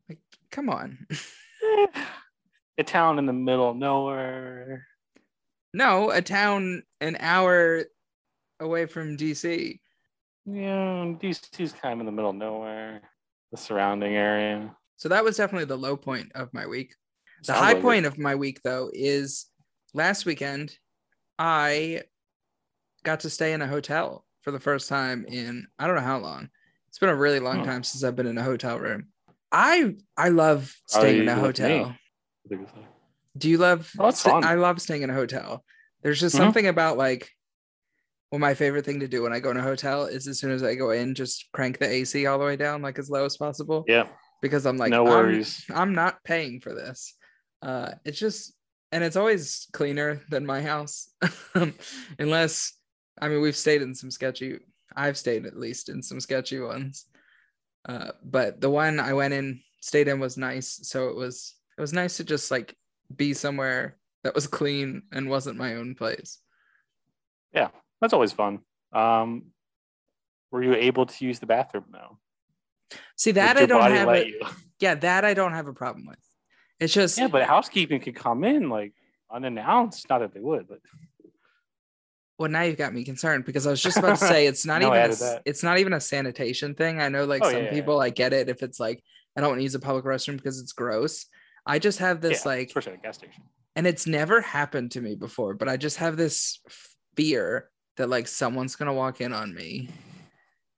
[0.09, 0.19] Like,
[0.51, 1.07] come on.
[2.79, 4.87] a town in the middle of nowhere.
[5.73, 7.85] no, a town an hour
[8.61, 9.81] away from DC.
[10.47, 13.03] Yeah, DC's kind of in the middle of nowhere.
[13.51, 14.75] The surrounding area.
[14.97, 16.95] So that was definitely the low point of my week.
[17.43, 17.83] The Sounds high like it.
[17.83, 19.47] point of my week though is
[19.95, 20.77] last weekend
[21.39, 22.03] I
[23.05, 26.19] got to stay in a hotel for the first time in I don't know how
[26.19, 26.49] long.
[26.89, 27.65] It's been a really long Hmm.
[27.65, 29.09] time since I've been in a hotel room.
[29.53, 31.95] I I love Oh, staying in a hotel.
[33.39, 33.91] Do you love?
[33.99, 34.45] Oh, that's fun.
[34.45, 35.65] I love staying in a hotel.
[36.03, 36.39] There's just Mhm.
[36.39, 37.31] something about like,
[38.31, 40.51] well, my favorite thing to do when I go in a hotel is as soon
[40.51, 43.25] as I go in, just crank the AC all the way down, like as low
[43.25, 44.09] as possible, Yeah,
[44.43, 45.65] because I'm like, no I'm- worries.
[45.73, 47.15] I'm, not paying for this.
[47.63, 48.55] Uh, it's just,
[48.93, 51.15] and it's always cleaner than my house,
[52.19, 52.73] unless,
[53.21, 54.59] I mean, we've stayed in some sketchy.
[54.95, 57.07] I've stayed at least in some sketchy ones,
[57.89, 60.81] uh, but the one I went in, stayed in was nice.
[60.83, 62.75] So it was, it was nice to just like
[63.15, 66.39] be somewhere that was clean and wasn't my own place.
[67.53, 67.69] Yeah,
[68.01, 68.61] that's always fun.
[68.93, 69.47] Um,
[70.51, 72.19] were you able to use the bathroom though?
[73.17, 74.41] See that I don't have you?
[74.79, 76.19] Yeah, that I don't have a problem with.
[76.79, 78.93] It's just Yeah, but housekeeping could come in like
[79.31, 80.07] unannounced.
[80.11, 80.81] Not that they would, but
[82.39, 84.83] well now you've got me concerned because I was just about to say it's not
[84.83, 85.43] No, even a, added s- that.
[85.47, 87.01] it's not even a sanitation thing.
[87.01, 89.03] I know like Oh, some yeah, yeah, people I get it if it's like
[89.37, 91.25] I don't want to use a public restroom because it's gross.
[91.67, 93.43] I just have this yeah, like especially at a gas station.
[93.75, 96.61] and it's never happened to me before, but I just have this
[97.17, 99.89] fear that like someone's gonna walk in on me,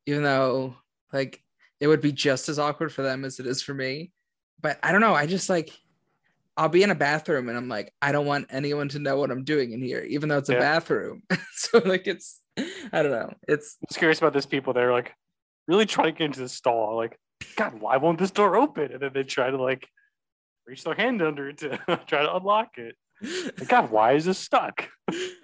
[0.07, 0.75] even though
[1.13, 1.43] like
[1.81, 4.13] it would be just as awkward for them as it is for me.
[4.61, 5.15] But I don't know.
[5.15, 5.71] I just like
[6.57, 9.31] I'll be in a bathroom and I'm like, I don't want anyone to know what
[9.31, 10.61] I'm doing in here, even though it's a Yeah.
[10.61, 11.23] bathroom.
[11.53, 12.41] so like it's
[12.93, 13.33] I don't know.
[13.47, 14.73] It's I'm just curious about these people.
[14.73, 15.13] They're like
[15.69, 16.97] really trying to get into the stall.
[16.97, 17.17] Like,
[17.57, 18.91] God, why won't this door open?
[18.93, 19.87] And then they try to like
[20.69, 22.95] reach their hand under it to try to unlock it.
[23.59, 24.89] Like, God, why is this stuck?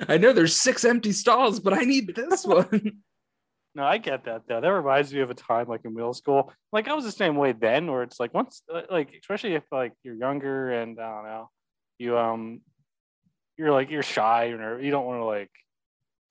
[0.08, 3.02] I know there's six empty stalls, but I need this one.
[3.74, 4.60] No, I get that though.
[4.60, 6.52] That reminds me of a time like in middle school.
[6.72, 9.64] Like I was the same way then, where it's like once, uh, like especially if
[9.72, 11.50] like you're younger and I don't know,
[11.98, 12.60] you um,
[13.56, 15.50] you're like you're shy or you don't want to like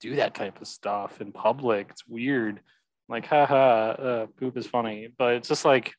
[0.00, 1.88] do that type of stuff in public.
[1.90, 2.60] It's weird.
[3.10, 5.92] Like, haha, uh, poop is funny, but it's just like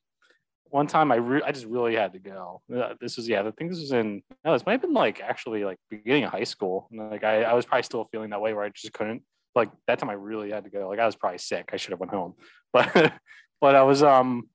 [0.75, 2.61] one time I re- I just really had to go.
[2.75, 5.21] Uh, This was yeah, I think this was in no, this might have been like
[5.21, 6.89] actually like beginning of high school.
[6.91, 9.23] Like I, I was probably still feeling that way where I just couldn't.
[9.55, 10.89] Like that time I really had to go.
[10.89, 11.69] Like I was probably sick.
[11.71, 12.33] I should have went home.
[12.73, 13.13] But
[13.61, 14.49] but I was um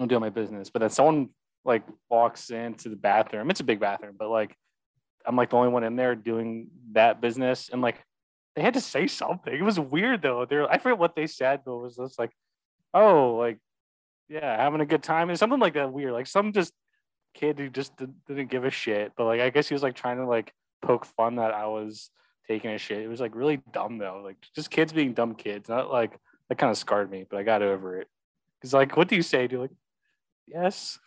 [0.00, 0.68] I'm doing my business.
[0.68, 1.28] But then someone
[1.64, 3.48] like walks into the bathroom.
[3.48, 4.56] It's a big bathroom, but like
[5.24, 7.70] I'm like the only one in there doing that business.
[7.72, 8.02] And like
[8.56, 9.54] they had to say something.
[9.54, 10.44] It was weird though.
[10.44, 12.32] They're I forget what they said, but it was just like,
[12.92, 13.58] oh, like
[14.32, 16.12] yeah, having a good time and something like that weird.
[16.12, 16.72] Like some just
[17.34, 19.12] kid who just did, didn't give a shit.
[19.16, 22.10] But like I guess he was like trying to like poke fun that I was
[22.48, 23.02] taking a shit.
[23.02, 24.22] It was like really dumb though.
[24.24, 25.68] Like just kids being dumb kids.
[25.68, 26.18] Not like
[26.48, 28.08] that kind of scarred me, but I got over it.
[28.62, 29.46] Cause like what do you say?
[29.46, 29.70] Do you like
[30.46, 30.98] yes?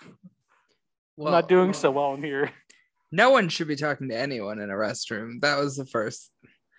[1.17, 2.51] I'm not doing so well in here.
[3.11, 5.39] No one should be talking to anyone in a restroom.
[5.39, 6.31] That was the first.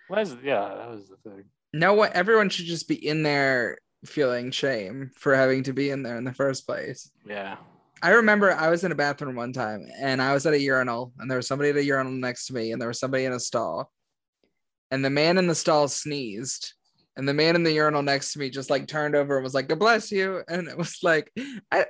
[0.07, 1.45] What is yeah, that was the thing.
[1.73, 2.11] No one.
[2.13, 6.23] Everyone should just be in there feeling shame for having to be in there in
[6.23, 7.11] the first place.
[7.25, 7.57] Yeah.
[8.01, 11.13] I remember I was in a bathroom one time and I was at a urinal
[11.17, 13.33] and there was somebody at a urinal next to me and there was somebody in
[13.33, 13.91] a stall.
[14.91, 16.73] And the man in the stall sneezed.
[17.15, 19.55] And the man in the urinal next to me just like turned over and was
[19.55, 20.43] like, God bless you.
[20.47, 21.31] And it was like,
[21.71, 21.87] I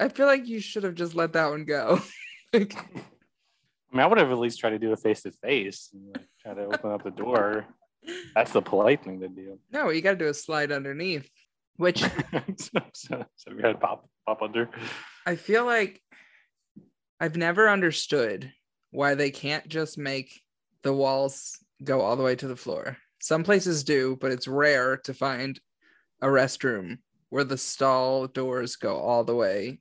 [0.00, 2.00] I feel like you should have just let that one go.
[2.54, 5.88] Like, I mean, I would have at least tried to do a face to face
[5.94, 7.64] and like, try to open up the door.
[8.34, 9.58] That's the polite thing to do.
[9.70, 11.30] no, you gotta do a slide underneath,
[11.76, 12.00] which
[12.56, 14.68] so, so, so we had to pop pop under.
[15.26, 16.00] I feel like
[17.20, 18.52] I've never understood
[18.90, 20.40] why they can't just make
[20.82, 22.96] the walls go all the way to the floor.
[23.20, 25.60] Some places do, but it's rare to find
[26.20, 26.98] a restroom
[27.30, 29.80] where the stall doors go all the way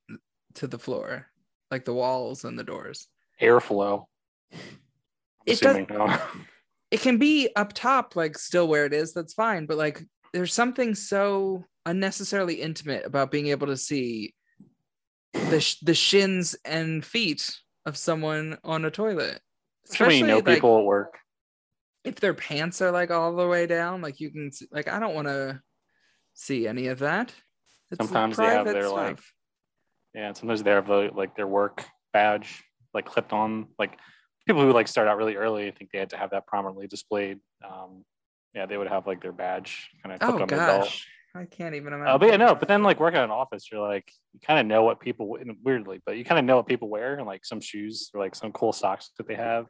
[0.56, 1.28] to the floor,
[1.70, 3.08] like the walls and the doors.
[3.42, 4.06] Airflow.
[5.46, 6.20] It no.
[6.92, 9.66] It can be up top, like still where it is, that's fine.
[9.66, 14.36] But like there's something so unnecessarily intimate about being able to see
[15.34, 17.50] the sh- the shins and feet
[17.86, 19.40] of someone on a toilet.
[19.90, 21.18] Especially you know like, people at work.
[22.04, 25.00] if their pants are like all the way down, like you can see, like I
[25.00, 25.62] don't want to
[26.34, 27.34] see any of that.
[27.90, 29.20] It's Sometimes they have their, like.
[30.14, 33.68] Yeah, sometimes they have the, like their work badge like clipped on.
[33.80, 33.98] Like
[34.52, 36.88] people who like start out really early, I think they had to have that prominently
[36.88, 37.40] displayed.
[37.64, 38.04] Um,
[38.54, 40.84] yeah, they would have like their badge kind of clipped Oh on their belt.
[40.84, 42.14] gosh, I can't even imagine.
[42.14, 42.56] Uh, but yeah, no.
[42.56, 45.38] But then, like working in an office, you're like, you kind of know what people
[45.64, 48.36] weirdly, but you kind of know what people wear and like some shoes or like
[48.36, 49.68] some cool socks that they have,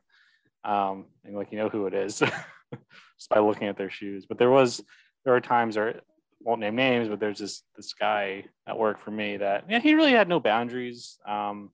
[0.63, 2.33] um, and like you know who it is just
[3.29, 4.25] by looking at their shoes.
[4.27, 4.83] But there was
[5.23, 6.01] there are times, or
[6.39, 9.93] won't name names, but there's this this guy at work for me that yeah, he
[9.93, 11.69] really had no boundaries, um,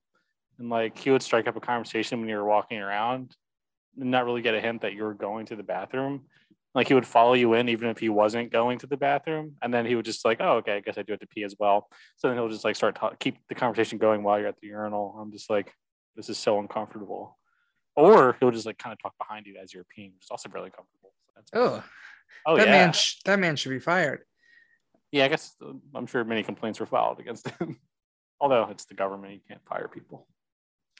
[0.59, 3.35] and like he would strike up a conversation when you were walking around,
[3.99, 6.25] and not really get a hint that you were going to the bathroom.
[6.75, 9.73] Like he would follow you in even if he wasn't going to the bathroom, and
[9.73, 11.55] then he would just like, "Oh, okay, I guess I do have to pee as
[11.59, 14.59] well." So then he'll just like start ta- keep the conversation going while you're at
[14.61, 15.17] the urinal.
[15.19, 15.73] I'm just like,
[16.15, 17.37] this is so uncomfortable.
[17.95, 20.49] Or he'll just like kind of talk behind you as you're peeing, which is also
[20.49, 21.13] really uncomfortable.
[21.25, 21.83] So that's Oh,
[22.45, 24.21] oh that yeah, man, sh- that man should be fired.
[25.11, 25.25] yeah.
[25.25, 27.79] I guess uh, I'm sure many complaints were filed against him.
[28.39, 30.27] Although it's the government, you can't fire people.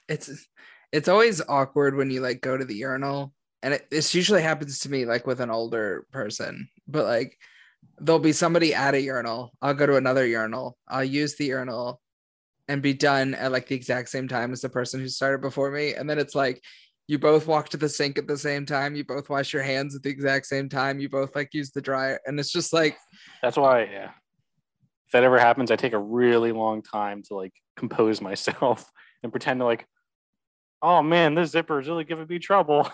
[0.07, 0.47] It's
[0.91, 4.79] it's always awkward when you like go to the urinal, and it this usually happens
[4.79, 7.37] to me like with an older person, but like
[7.99, 9.53] there'll be somebody at a urinal.
[9.61, 10.77] I'll go to another urinal.
[10.87, 12.01] I'll use the urinal
[12.67, 15.71] and be done at like the exact same time as the person who started before
[15.71, 16.61] me, and then it's like.
[17.09, 18.93] You both walk to the sink at the same time.
[18.93, 20.99] You both wash your hands at the exact same time.
[20.99, 22.97] You both like use the dryer, and it's just like
[23.41, 24.09] That's why, yeah.
[25.05, 28.91] If that ever happens, I take a really long time to like compose myself
[29.23, 29.87] and pretend to like,
[30.81, 32.89] oh man, this zipper is really giving me trouble.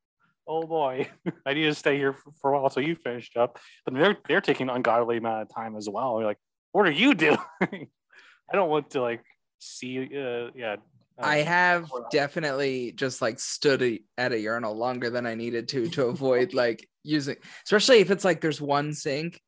[0.46, 1.08] oh boy,
[1.46, 2.70] I need to stay here for, for a while.
[2.70, 6.18] So you finished up, but they're they're taking an ungodly amount of time as well.
[6.18, 6.38] You're like,
[6.72, 7.38] what are you doing?
[7.60, 9.22] I don't want to like
[9.58, 9.98] see.
[10.00, 10.76] Uh, yeah,
[11.18, 16.06] I have definitely just like stood at a urinal longer than I needed to to
[16.06, 19.40] avoid like using, especially if it's like there's one sink.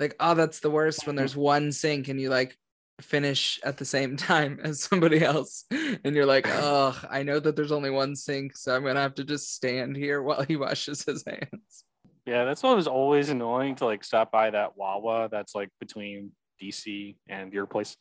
[0.00, 2.58] Like, oh, that's the worst when there's one sink and you like
[3.00, 5.64] finish at the same time as somebody else.
[5.70, 9.14] And you're like, oh, I know that there's only one sink, so I'm gonna have
[9.16, 11.84] to just stand here while he washes his hands.
[12.26, 16.32] Yeah, that's what was always annoying to like stop by that Wawa that's like between
[16.62, 17.96] DC and your place.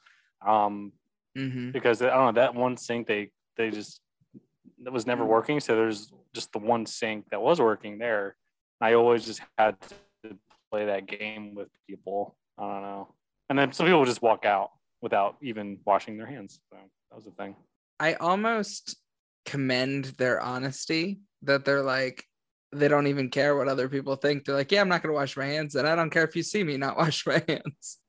[0.45, 0.91] Um,
[1.35, 3.99] hmm because I don't know that one sink they they just
[4.83, 5.59] that was never working.
[5.59, 8.35] So there's just the one sink that was working there.
[8.79, 10.37] I always just had to
[10.71, 12.35] play that game with people.
[12.57, 13.13] I don't know,
[13.49, 14.69] and then some people would just walk out
[15.03, 16.61] without even washing their hands.
[16.69, 16.77] So
[17.11, 17.55] that was a thing.
[17.99, 18.95] I almost
[19.45, 22.23] commend their honesty that they're like,
[22.71, 24.45] they don't even care what other people think.
[24.45, 26.41] They're like, yeah, I'm not gonna wash my hands, and I don't care if you
[26.41, 27.99] see me not wash my hands.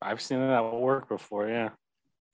[0.00, 1.48] I've seen that work before.
[1.48, 1.70] Yeah,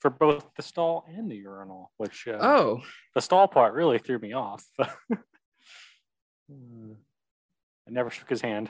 [0.01, 2.81] for both the stall and the urinal, which uh, Oh,
[3.15, 4.67] the stall part really threw me off.
[4.81, 4.89] I
[7.87, 8.69] never shook his hand.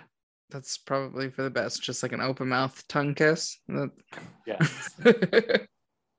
[0.51, 1.83] That's probably for the best.
[1.83, 3.59] Just like an open mouth tongue kiss.
[4.47, 4.59] Yeah.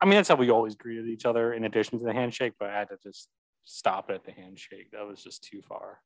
[0.02, 2.70] I mean, that's how we always greeted each other in addition to the handshake, but
[2.70, 3.28] I had to just
[3.66, 4.92] stop at the handshake.
[4.92, 6.00] That was just too far.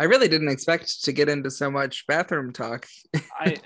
[0.00, 2.86] I really didn't expect to get into so much bathroom talk.
[3.38, 3.56] I,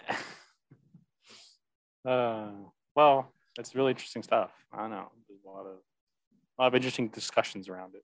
[2.08, 2.50] uh,
[2.96, 4.50] well, that's really interesting stuff.
[4.72, 5.10] I don't know.
[5.28, 5.76] There's a lot of,
[6.58, 8.02] a lot of interesting discussions around it.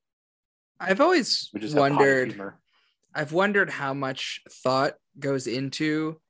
[0.78, 2.54] I've always just have potty wondered.
[3.16, 6.20] I've wondered how much thought goes into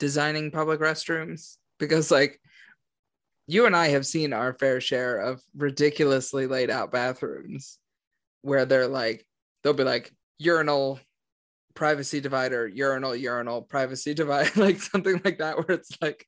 [0.00, 2.40] designing public restrooms because, like,
[3.46, 7.78] you and I have seen our fair share of ridiculously laid out bathrooms
[8.42, 9.24] where they're like,
[9.62, 10.98] they'll be like urinal,
[11.74, 16.26] privacy divider, urinal, urinal, privacy divider, like something like that, where it's like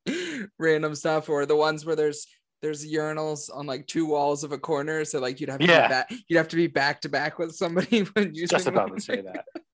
[0.58, 2.26] random stuff, or the ones where there's
[2.62, 5.82] there's urinals on like two walls of a corner, so like you'd have to Yeah.
[5.82, 8.88] be back, you'd have to be back to back with somebody when using Just about
[8.90, 8.98] one.
[8.98, 9.44] to say that.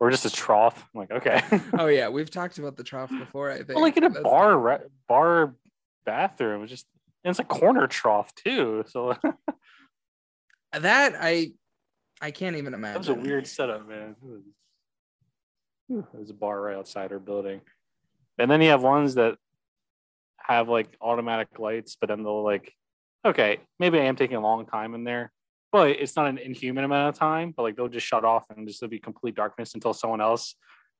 [0.00, 0.84] Or just a trough.
[0.94, 1.40] I'm like, okay.
[1.78, 3.50] Oh yeah, we've talked about the trough before.
[3.50, 3.70] I think.
[3.70, 4.78] Well, like in a That's- bar re-
[5.08, 5.54] bar
[6.04, 6.86] bathroom, it's just
[7.24, 8.84] and it's a corner trough too.
[8.88, 9.16] So
[10.72, 11.52] That I,
[12.20, 12.94] I can't even imagine.
[12.94, 14.10] that was a weird setup, man.
[14.10, 14.42] It was,
[15.86, 17.60] Whew, it was a bar right outside our building,
[18.38, 19.36] and then you have ones that
[20.38, 22.72] have like automatic lights, but then they'll like,
[23.24, 25.30] okay, maybe I am taking a long time in there,
[25.74, 27.52] but it's not an inhuman amount of time.
[27.54, 30.54] But like they'll just shut off and just there'll be complete darkness until someone else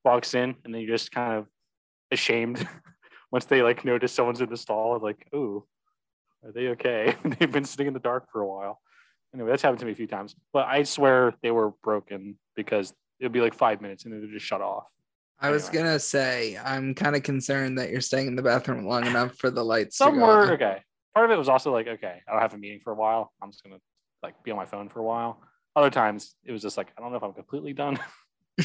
[0.04, 1.46] walks in, and then you're just kind of
[2.10, 2.66] ashamed
[3.30, 4.98] once they like notice someone's in the stall.
[5.00, 5.64] Like, oh,
[6.44, 7.14] are they okay?
[7.24, 8.80] They've been sitting in the dark for a while.
[9.32, 12.92] Anyway, that's happened to me a few times, but I swear they were broken because
[13.20, 14.86] it'd be like five minutes and then they'd just shut off.
[15.38, 15.84] I was Anyway.
[15.84, 19.50] gonna say I'm kind of concerned that you're staying in the bathroom long enough for
[19.50, 19.98] the lights.
[19.98, 20.78] to Some were okay.
[21.14, 23.32] Part of it was also like, okay, I don't have a meeting for a while.
[23.40, 23.78] I'm just gonna
[24.24, 25.40] like be on my phone for a while.
[25.76, 27.98] Other times it was just like, I don't know if I'm completely done.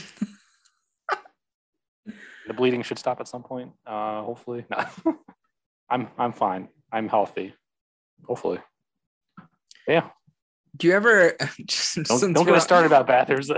[2.47, 3.71] the bleeding should stop at some point.
[3.85, 4.85] Uh, hopefully, no.
[5.89, 6.69] I'm I'm fine.
[6.91, 7.53] I'm healthy.
[8.25, 8.59] Hopefully.
[9.87, 10.09] Yeah.
[10.77, 11.35] Do you ever?
[11.65, 13.51] just Don't, since don't get us started about bathrooms.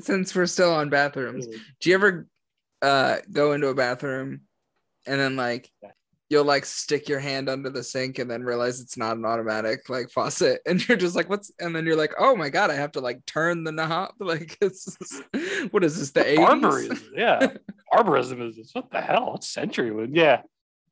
[0.00, 1.46] Since we're still on bathrooms,
[1.80, 2.26] do you ever
[2.82, 4.42] uh go into a bathroom
[5.06, 5.70] and then like.
[6.30, 9.88] You'll like stick your hand under the sink and then realize it's not an automatic
[9.88, 12.74] like faucet and you're just like what's and then you're like oh my god I
[12.74, 14.96] have to like turn the knob like it's
[15.70, 16.36] what is this the 80s?
[16.36, 17.00] barbarism.
[17.14, 17.46] Yeah.
[17.92, 19.34] Barbarism is this what the hell?
[19.36, 20.10] It's century wood.
[20.12, 20.42] Yeah.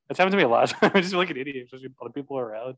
[0.09, 0.73] it's happened to me a lot.
[0.81, 2.75] I just feel like an idiot, especially lot of people are around.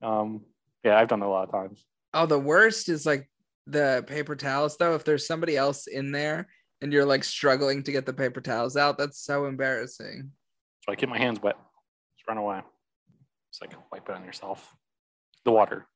[0.00, 0.40] Um,
[0.82, 1.84] yeah, I've done that a lot of times.
[2.14, 3.28] Oh, the worst is like
[3.66, 4.94] the paper towels though.
[4.94, 6.48] If there's somebody else in there
[6.80, 8.98] and you're like struggling to get the paper towels out.
[8.98, 10.30] That's so embarrassing.
[10.86, 11.56] So I get my hands wet.
[12.30, 12.60] Run away.
[13.48, 14.76] It's like wipe it on yourself.
[15.44, 15.88] The water.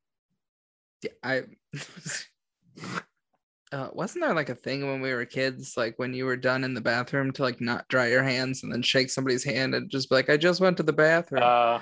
[1.01, 1.43] Yeah, I
[3.73, 6.65] uh, wasn't there like a thing when we were kids, like when you were done
[6.65, 9.89] in the bathroom to like not dry your hands and then shake somebody's hand and
[9.89, 11.45] just be like, I just went to the bathroom.
[11.45, 11.81] Uh,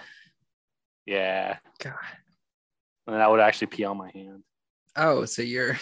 [1.06, 1.56] yeah.
[1.82, 1.94] God.
[3.06, 4.42] And I would actually pee on my hand.
[4.96, 5.78] Oh, so you're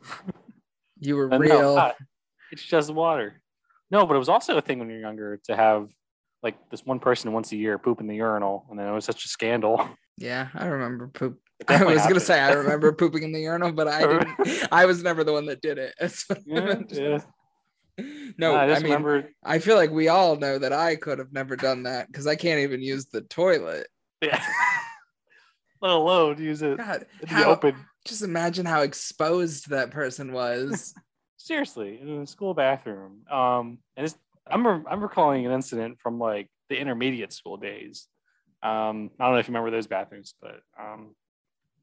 [1.00, 1.78] you were no, real.
[1.78, 1.92] uh,
[2.52, 3.40] it's just water.
[3.90, 5.88] No, but it was also a thing when you're younger to have
[6.42, 9.04] like this one person once a year poop in the urinal, and then it was
[9.04, 9.88] such a scandal.
[10.16, 11.40] Yeah, I remember poop.
[11.68, 14.68] I was gonna say I remember pooping in the urinal, but I didn't.
[14.72, 15.94] I was never the one that did it.
[16.46, 17.18] Yeah, yeah.
[18.38, 19.30] No, I I, mean, remember.
[19.42, 22.36] I feel like we all know that I could have never done that because I
[22.36, 23.88] can't even use the toilet.
[24.22, 24.40] Yeah.
[25.82, 27.74] Let alone use it God, in the open.
[28.04, 30.94] just imagine how exposed that person was.
[31.36, 33.22] Seriously, in the school bathroom.
[33.30, 34.16] Um, and it's,
[34.50, 38.06] I'm re- I'm recalling an incident from like the intermediate school days.
[38.62, 41.14] Um, I don't know if you remember those bathrooms, but um,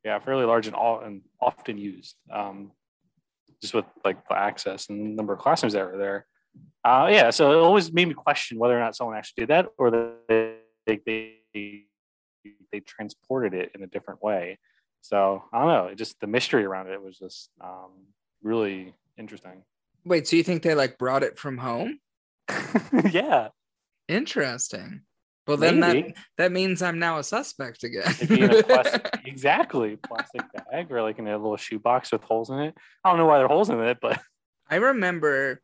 [0.04, 2.16] yeah, fairly large and all and often used.
[2.32, 2.72] Um,
[3.62, 6.26] just with like the access and the number of classrooms that were there.
[6.84, 9.68] Uh, yeah, so it always made me question whether or not someone actually did that
[9.78, 11.00] or that they
[11.54, 11.86] they
[12.72, 14.60] they transported it in a different way.
[15.02, 15.86] So I don't know.
[15.88, 17.92] It just the mystery around it was just um,
[18.44, 19.64] really interesting.
[20.04, 22.00] Wait, so you think they like brought it from home?
[23.12, 23.50] yeah,
[24.08, 25.02] Interesting.
[25.48, 28.04] Well, then that that means I'm now a suspect again.
[28.08, 30.42] It'd be in a plastic, exactly plastic
[30.72, 32.76] bag or like in a little shoebox with holes in it.
[33.04, 34.20] I don't know why there are holes in it, but
[34.70, 35.62] I remember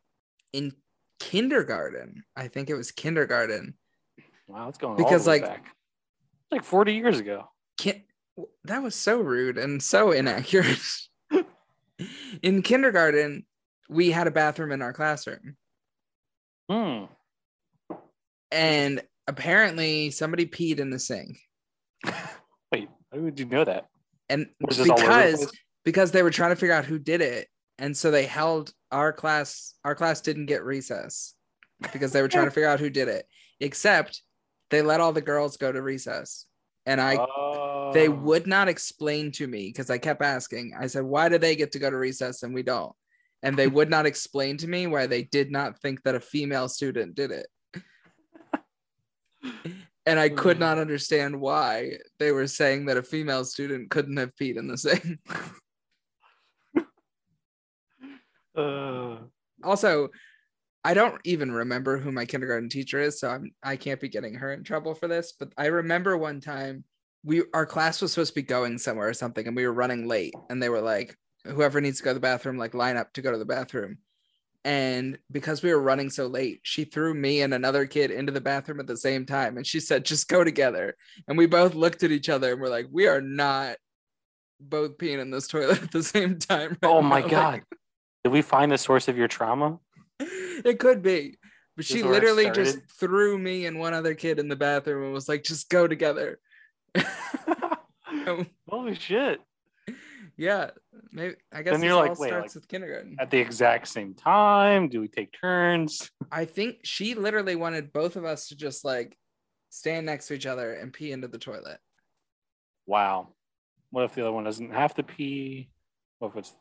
[0.53, 0.73] in
[1.19, 3.73] kindergarten, I think it was kindergarten.
[4.47, 5.75] wow, it's going Because, all the way like- back.
[6.51, 7.45] like forty years ago.
[7.79, 8.03] Kin-
[8.65, 10.79] that was so rude and so inaccurate.
[12.43, 13.45] in kindergarten,
[13.89, 15.57] we had a bathroom in our classroom,
[16.71, 17.05] Hmm.
[18.51, 21.37] and apparently somebody peed in the sink.
[22.71, 23.87] Wait, how would you know that?
[24.29, 25.51] And Was this all over the because
[25.83, 27.47] because they were trying to figure out who did it,
[27.77, 29.73] and so they held our class.
[29.83, 31.35] Our class didn't get recess
[31.91, 33.25] because they were trying to figure out who did it.
[33.59, 34.21] Except
[34.69, 36.45] they let all the girls go to recess,
[36.85, 37.15] and I
[37.93, 38.11] they Oh.
[38.11, 40.73] would not explain to me because I kept asking.
[40.79, 42.95] I said, "Why do they get to go to recess and we don't?"
[43.43, 46.69] And they would not explain to me why they did not think that a female
[46.69, 47.47] student did it.
[50.05, 54.35] And I could not understand why they were saying that a female student couldn't have
[54.35, 55.19] peed in the same.
[58.53, 59.15] Uh,
[59.63, 60.09] Also,
[60.83, 64.33] I don't even remember who my kindergarten teacher is, so I'm I can't be getting
[64.35, 65.33] her in trouble for this.
[65.39, 66.83] But I remember one time
[67.23, 70.07] we our class was supposed to be going somewhere or something, and we were running
[70.07, 71.15] late, and they were like,
[71.45, 73.97] whoever needs to go to the bathroom, like line up to go to the bathroom.
[74.63, 78.41] And because we were running so late, she threw me and another kid into the
[78.41, 79.57] bathroom at the same time.
[79.57, 80.95] And she said, just go together.
[81.27, 83.77] And we both looked at each other and we're like, we are not
[84.59, 86.77] both peeing in this toilet at the same time.
[86.81, 87.61] right oh my now." Like, god!
[88.23, 89.79] Did we find the source of your trauma?
[90.19, 91.37] it could be.
[91.75, 94.55] But she Is where it literally just threw me and one other kid in the
[94.55, 96.39] bathroom and was like, just go together.
[98.69, 99.41] Holy shit!
[100.41, 100.71] Yeah.
[101.11, 103.15] Maybe I guess Then you're all wait, starts like- with kindergarten.
[103.19, 104.89] At the exact same time?
[104.89, 106.09] Do we take turns?
[106.31, 109.15] I think she literally wanted both of us to just like
[109.69, 111.77] stand next to each other and pee into the toilet.
[112.87, 113.27] Wow.
[113.91, 115.69] What if the other one doesn't have to pee?
[116.17, 116.53] What if it's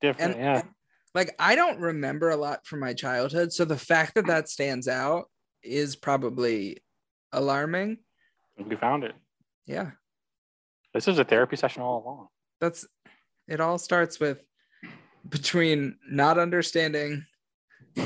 [0.00, 0.34] different?
[0.34, 0.62] And yeah.
[1.14, 4.88] like I don't remember a lot from my childhood, so the fact that that stands
[4.88, 5.26] out
[5.62, 6.78] is probably
[7.32, 7.98] alarming.
[8.58, 9.14] We found it.
[9.64, 9.92] Yeah.
[10.92, 12.28] This is a therapy session all along.
[12.60, 12.86] That's
[13.48, 14.42] it all starts with
[15.28, 17.24] between not understanding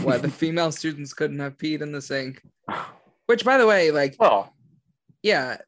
[0.02, 2.42] why the female students couldn't have peed in the sink.
[3.26, 4.52] Which by the way, like Well,
[5.22, 5.58] yeah,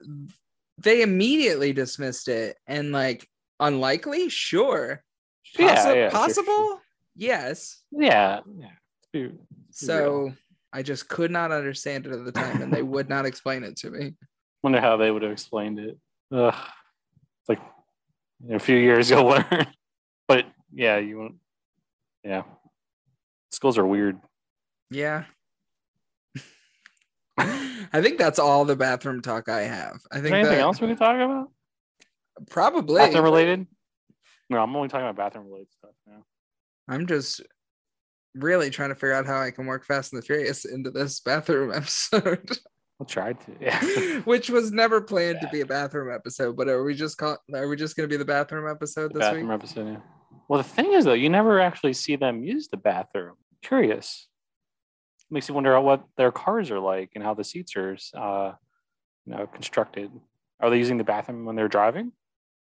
[0.79, 3.29] they immediately dismissed it and like
[3.61, 5.03] unlikely, sure.
[5.59, 6.81] yeah, Possi- yeah, sure, possible?
[7.17, 7.83] Yes.
[7.93, 8.41] Yeah.
[9.13, 9.29] Yeah.
[9.71, 10.33] So
[10.73, 13.77] I just could not understand it at the time and they would not explain it
[13.79, 14.15] to me.
[14.65, 15.97] Wonder how they would have explained it.
[16.33, 16.55] Ugh.
[16.55, 17.61] It's like
[18.49, 19.67] in a few years you'll learn.
[20.29, 21.35] But yeah, you won't.
[22.23, 22.43] Yeah.
[23.51, 24.19] Schools are weird.
[24.91, 25.25] Yeah.
[27.39, 30.01] I think that's all the bathroom talk I have.
[30.11, 31.49] I Is think there anything that else we can talk about?
[32.51, 33.67] probably Bathroom related?
[34.51, 36.25] No, I'm only talking about bathroom related stuff now.
[36.89, 37.41] I'm just
[38.35, 41.21] really trying to figure out how I can work Fast and the Furious into this
[41.21, 42.59] bathroom episode,
[43.01, 43.53] I'll try to.
[43.61, 44.21] Yeah.
[44.21, 46.57] which was never planned to be a bathroom episode.
[46.57, 49.21] But are we just call, are we just going to be the bathroom episode this
[49.21, 49.55] bathroom week?
[49.55, 49.89] episode.
[49.89, 49.97] Yeah.
[50.49, 53.35] Well, the thing is, though, you never actually see them use the bathroom.
[53.63, 54.29] curious.
[55.31, 58.53] Makes you wonder what their cars are like and how the seats are, uh,
[59.27, 60.11] you know, constructed.
[60.61, 62.13] Are they using the bathroom when they're driving?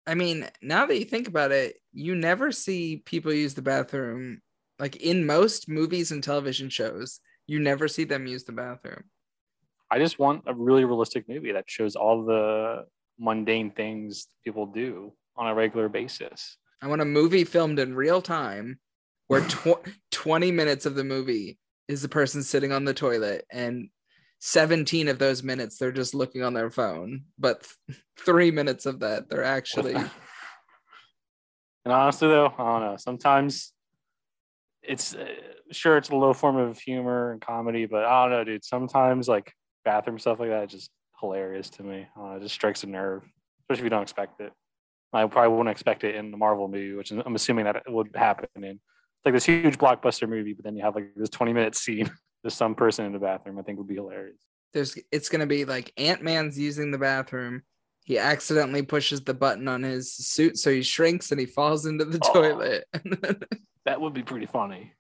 [0.06, 4.40] I mean, now that you think about it, you never see people use the bathroom
[4.78, 7.20] like in most movies and television shows.
[7.46, 9.04] You never see them use the bathroom.
[9.90, 12.84] I just want a really realistic movie that shows all the
[13.18, 16.56] mundane things people do on a regular basis.
[16.82, 18.78] I want a movie filmed in real time
[19.28, 23.88] where tw- 20 minutes of the movie is the person sitting on the toilet and
[24.40, 29.00] 17 of those minutes they're just looking on their phone but th- three minutes of
[29.00, 30.10] that they're actually and
[31.86, 33.72] honestly though i don't know sometimes
[34.82, 35.26] it's uh,
[35.72, 39.26] sure it's a low form of humor and comedy but i don't know dude sometimes
[39.26, 39.52] like
[39.84, 42.06] bathroom stuff like that is just hilarious to me.
[42.18, 43.22] Uh, it just strikes a nerve
[43.62, 44.52] especially if you don't expect it.
[45.12, 48.10] I probably wouldn't expect it in the marvel movie which i'm assuming that it would
[48.14, 48.80] happen in.
[49.24, 52.10] Like this huge blockbuster movie but then you have like this 20 minute scene
[52.42, 54.36] there's some person in the bathroom i think would be hilarious.
[54.72, 57.62] There's it's going to be like ant-man's using the bathroom.
[58.04, 62.04] He accidentally pushes the button on his suit so he shrinks and he falls into
[62.04, 62.32] the Oh.
[62.32, 62.84] toilet.
[63.86, 64.92] That would be pretty funny.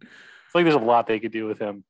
[0.00, 1.82] It's like there's a lot they could do with him.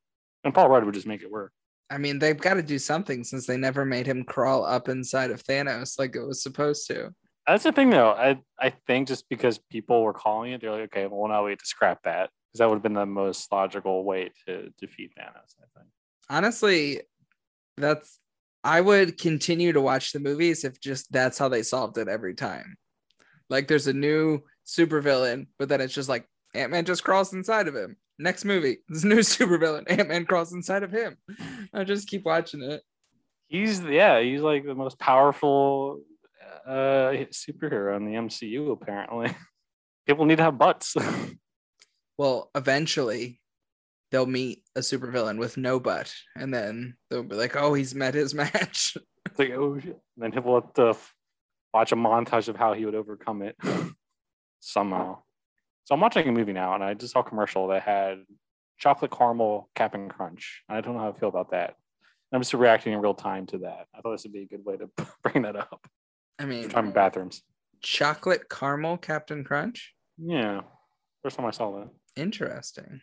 [0.43, 1.51] And paul rudd would just make it work
[1.89, 5.31] i mean they've got to do something since they never made him crawl up inside
[5.31, 7.13] of thanos like it was supposed to.
[7.45, 8.11] That's the thing though.
[8.11, 11.51] I i think just because people were calling it they're like okay well now we
[11.51, 15.11] have to scrap that because that would have been the most logical way to defeat
[15.17, 15.89] thanos i think.
[16.29, 17.01] Honestly
[17.77, 18.19] that's
[18.63, 22.33] i would continue to watch the movies if just that's how they solved it every
[22.33, 22.75] time.
[23.49, 27.75] Like there's a new supervillain but then it's just like ant-man just crawls inside of
[27.75, 28.77] him next movie.
[28.89, 31.17] This new supervillain ant-man crawls inside of him.
[31.73, 32.81] I just keep watching it.
[33.47, 36.01] He's yeah he's like the most powerful
[36.65, 39.35] uh superhero in the mcu apparently.
[40.07, 40.95] People need to have butts.
[42.19, 43.39] Well eventually
[44.09, 48.15] they'll meet a supervillain with no butt and then they'll be like oh he's met
[48.15, 48.97] his match.
[49.27, 50.01] It's like oh shit.
[50.15, 50.97] And then he'll have to
[51.75, 53.55] watch a montage of how he would overcome it
[54.59, 55.19] somehow
[55.87, 58.19] so i'm watching a movie now and i just saw a commercial that had
[58.77, 61.75] chocolate caramel cap'n crunch i don't know how i feel about that.
[62.33, 63.87] I'm just reacting in real time to that.
[63.95, 64.89] I thought this would be a good way to
[65.23, 65.87] bring that up.
[66.37, 67.41] I mean time bathrooms.
[67.79, 69.93] chocolate caramel cap'n crunch?
[70.17, 70.59] Yeah.
[71.23, 71.87] First time i saw that.
[72.17, 72.99] Interesting.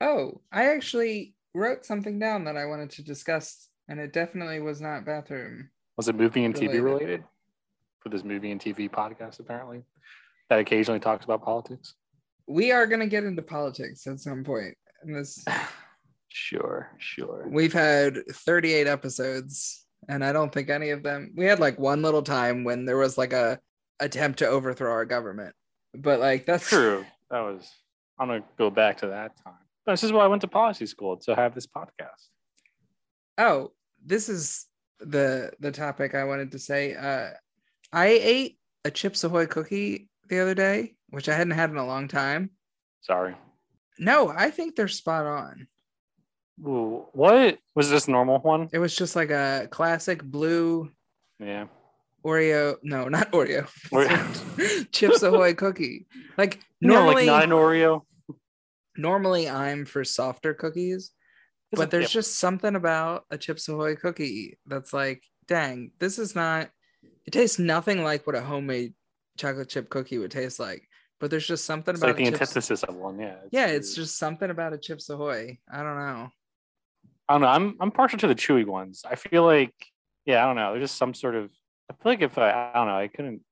[0.00, 4.80] Oh, I actually wrote something down that I wanted to discuss, and it definitely was
[4.80, 5.68] not bathroom.
[5.96, 6.84] was it movie and tv Related.
[6.84, 7.24] related?
[7.98, 9.82] For this movie and tv podcast apparently
[10.50, 11.94] that occasionally talks about politics
[12.46, 14.74] We are going to get into politics at some point.
[15.02, 15.42] And this,
[16.28, 21.32] sure sure we've had 38 episodes, and I don't think any of them.
[21.34, 23.58] We had like one little time when there was like a
[24.00, 25.54] attempt to overthrow our government,
[25.94, 27.06] but like that's True.
[27.30, 27.70] That was.
[28.18, 29.54] I'm gonna go back to that time.
[29.86, 32.28] But this is why I went to policy school to have this podcast.
[33.38, 33.72] Oh,
[34.04, 34.66] this is
[34.98, 36.94] the the topic I wanted to say.
[36.94, 37.30] Uh,
[37.92, 41.86] I ate a Chips Ahoy cookie the other day, which I hadn't had in a
[41.86, 42.50] long time.
[43.02, 43.34] Sorry.
[43.98, 45.66] No, I think they're spot on.
[46.66, 48.68] Ooh, what was this normal one?
[48.72, 50.90] It was just like a classic blue
[51.38, 51.66] Yeah.
[52.24, 52.76] Oreo.
[52.82, 53.68] No, not Oreo.
[53.92, 54.06] Or-
[54.92, 56.06] Chips Ahoy cookie.
[56.38, 58.02] Like No, normally, like not an Oreo.
[58.96, 61.10] normally I'm for softer cookies,
[61.72, 66.70] but there's just something about a Chips Ahoy cookie that's like, dang, this is not.
[67.26, 68.94] It tastes nothing like what a homemade
[69.36, 70.88] chocolate chip cookie would taste like.
[71.18, 73.18] But there's just something it's about like the Chips- antithesis of one.
[73.18, 73.36] Yeah.
[73.50, 75.58] Yeah, it's just something about a Chips Ahoy.
[75.70, 76.30] I don't know.
[77.28, 77.48] I don't know.
[77.48, 79.02] I'm I'm partial to the chewy ones.
[79.08, 79.74] I feel like
[80.24, 80.42] yeah.
[80.42, 80.72] I don't know.
[80.72, 81.50] There's just some sort of.
[81.90, 82.96] I feel like if I I don't know.
[82.96, 83.42] I couldn't.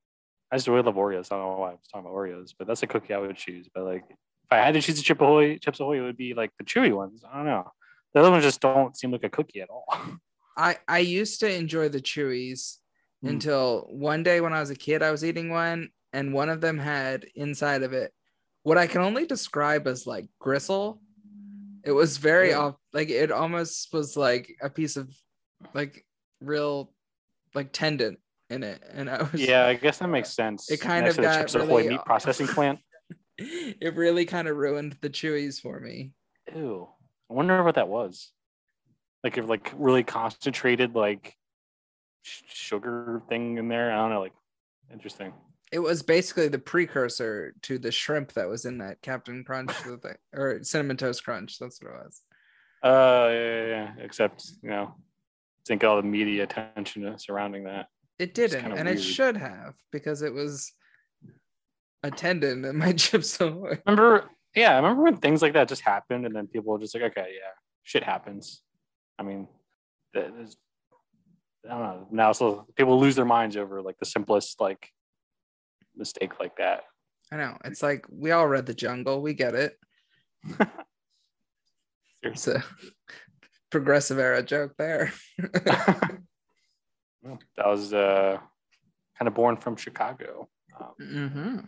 [0.51, 1.31] I just really love Oreos.
[1.31, 3.37] I don't know why I was talking about Oreos, but that's a cookie I would
[3.37, 3.69] choose.
[3.73, 6.33] But like, if I had to choose a Chip Ahoy, Chips Ahoy, it would be
[6.33, 7.23] like the chewy ones.
[7.31, 7.71] I don't know.
[8.15, 9.85] The other ones just don't seem like a cookie at all.
[10.57, 12.77] I I used to enjoy the chewies
[13.23, 13.29] Mm.
[13.31, 16.61] until one day when I was a kid, I was eating one, and one of
[16.61, 18.13] them had inside of it
[18.63, 21.01] what I can only describe as like gristle.
[21.83, 22.59] It was very Yeah.
[22.59, 25.09] off, like it almost was like a piece of
[25.73, 26.05] like
[26.41, 26.93] real
[27.55, 28.17] like tendon
[28.49, 30.69] in it, and I was Yeah, I guess that makes sense.
[30.71, 32.79] It kind Next of the got Ahoy really- meat processing plant.
[33.37, 36.13] it really kind of ruined the chewies for me.
[36.55, 36.87] Ew.
[37.29, 38.31] I wonder what that was.
[39.23, 41.35] Like if like really concentrated like
[42.23, 43.91] sugar thing in there.
[43.91, 44.21] I don't know.
[44.21, 44.33] Like
[44.91, 45.33] interesting.
[45.71, 50.15] It was basically the precursor to the shrimp that was in that Cap'n Crunch they-
[50.37, 51.59] or cinnamon toast crunch.
[51.59, 52.21] That's what it was.
[52.81, 54.03] Uh, yeah, yeah, yeah.
[54.03, 57.87] Except you know, I think all the media attention surrounding that.
[58.17, 60.73] It didn't, and it should have because it was
[62.03, 63.39] a tendon in my chips.
[63.39, 66.95] Remember, Yeah, I remember when things like that just happened, and then people were just
[66.95, 67.51] like, okay, yeah,
[67.83, 68.61] shit happens.
[69.17, 69.47] I mean,
[70.13, 70.57] th- there's,
[71.65, 72.07] I don't know.
[72.11, 74.89] Now, so people lose their minds over like the simplest like
[75.95, 76.83] mistake like that.
[77.31, 77.57] I know.
[77.65, 79.21] It's like we all read the jungle.
[79.21, 79.77] We get it.
[82.21, 82.63] It's a
[83.71, 85.13] progressive era joke there.
[85.37, 86.21] that
[87.57, 88.37] was uh,
[89.17, 90.49] kind of born from Chicago.
[90.79, 91.59] Um, hmm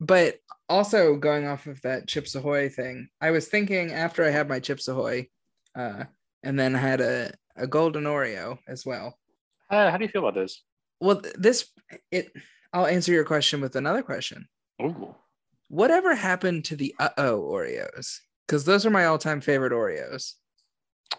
[0.00, 0.36] But
[0.68, 4.60] also going off of that Chips Ahoy thing, I was thinking after I had my
[4.60, 5.28] Chips Ahoy,
[5.74, 6.04] uh,
[6.42, 9.18] and then I had a, a golden Oreo as well.
[9.70, 10.62] Uh, how do you feel about this?
[11.00, 11.66] Well, this
[12.10, 12.32] it.
[12.72, 14.48] I'll answer your question with another question.
[14.82, 15.14] Ooh.
[15.68, 18.18] Whatever happened to the uh oh Oreos?
[18.46, 20.34] Because those are my all time favorite Oreos.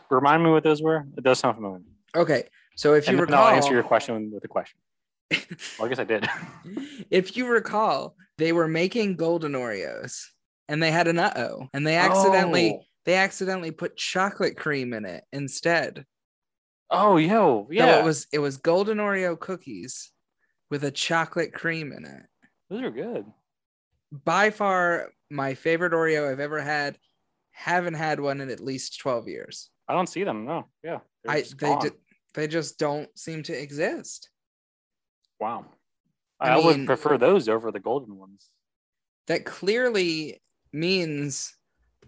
[0.09, 1.05] Remind me what those were.
[1.17, 1.81] It does sound familiar.
[2.15, 2.43] Okay,
[2.75, 4.79] so if you and then recall, I'll answer your question with a question.
[5.79, 6.27] Well, I guess I did.
[7.09, 10.21] if you recall, they were making golden Oreos
[10.69, 12.83] and they had an uh-oh and they accidentally Oh.
[13.05, 16.05] they accidentally put chocolate cream in it instead.
[16.89, 17.99] Oh, yo, yeah.
[17.99, 20.11] it was it was golden Oreo cookies
[20.69, 22.23] with a chocolate cream in it.
[22.69, 23.25] those are good.
[24.11, 26.97] By far my favorite Oreo I've ever had.
[27.51, 29.69] Haven't had one in at least 12 years.
[29.87, 30.45] I don't see them.
[30.45, 30.99] No, yeah.
[31.27, 31.75] I they
[32.33, 34.29] they just don't seem to exist.
[35.39, 35.65] Wow.
[36.39, 38.49] I I, would prefer those over the golden ones.
[39.27, 40.41] That clearly
[40.73, 41.55] means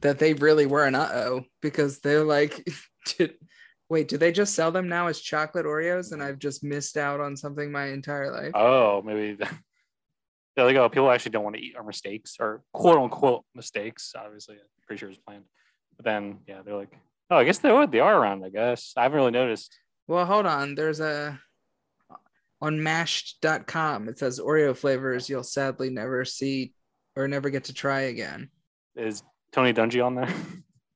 [0.02, 2.68] that they really were an uh-oh because they're like
[3.18, 3.36] did,
[3.90, 7.20] wait do they just sell them now as chocolate oreos and i've just missed out
[7.20, 9.34] on something my entire life Oh, maybe.
[9.36, 9.50] The,
[10.56, 10.90] there you go.
[10.90, 14.14] People actually don't want to eat our mistakes or quote unquote mistakes.
[14.18, 15.44] Obviously, I'm pretty sure it's planned.
[15.96, 16.92] But then, yeah, they're like,
[17.30, 17.92] oh, I guess they would.
[17.92, 18.44] They are around.
[18.44, 19.78] I guess I haven't really noticed.
[20.08, 21.40] well hold on there's a
[22.62, 26.74] on mashed.com it says oreo flavors you'll sadly never see
[27.16, 28.50] or never get to try again
[28.96, 29.22] Is
[29.52, 30.34] Tony Dungy on there?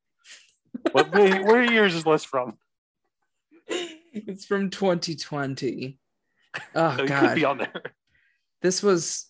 [0.92, 1.12] what?
[1.14, 2.58] Where are yours is this from?
[4.28, 5.97] it's from 2020
[6.76, 7.82] oh So he could god be on there.
[8.62, 9.28] this was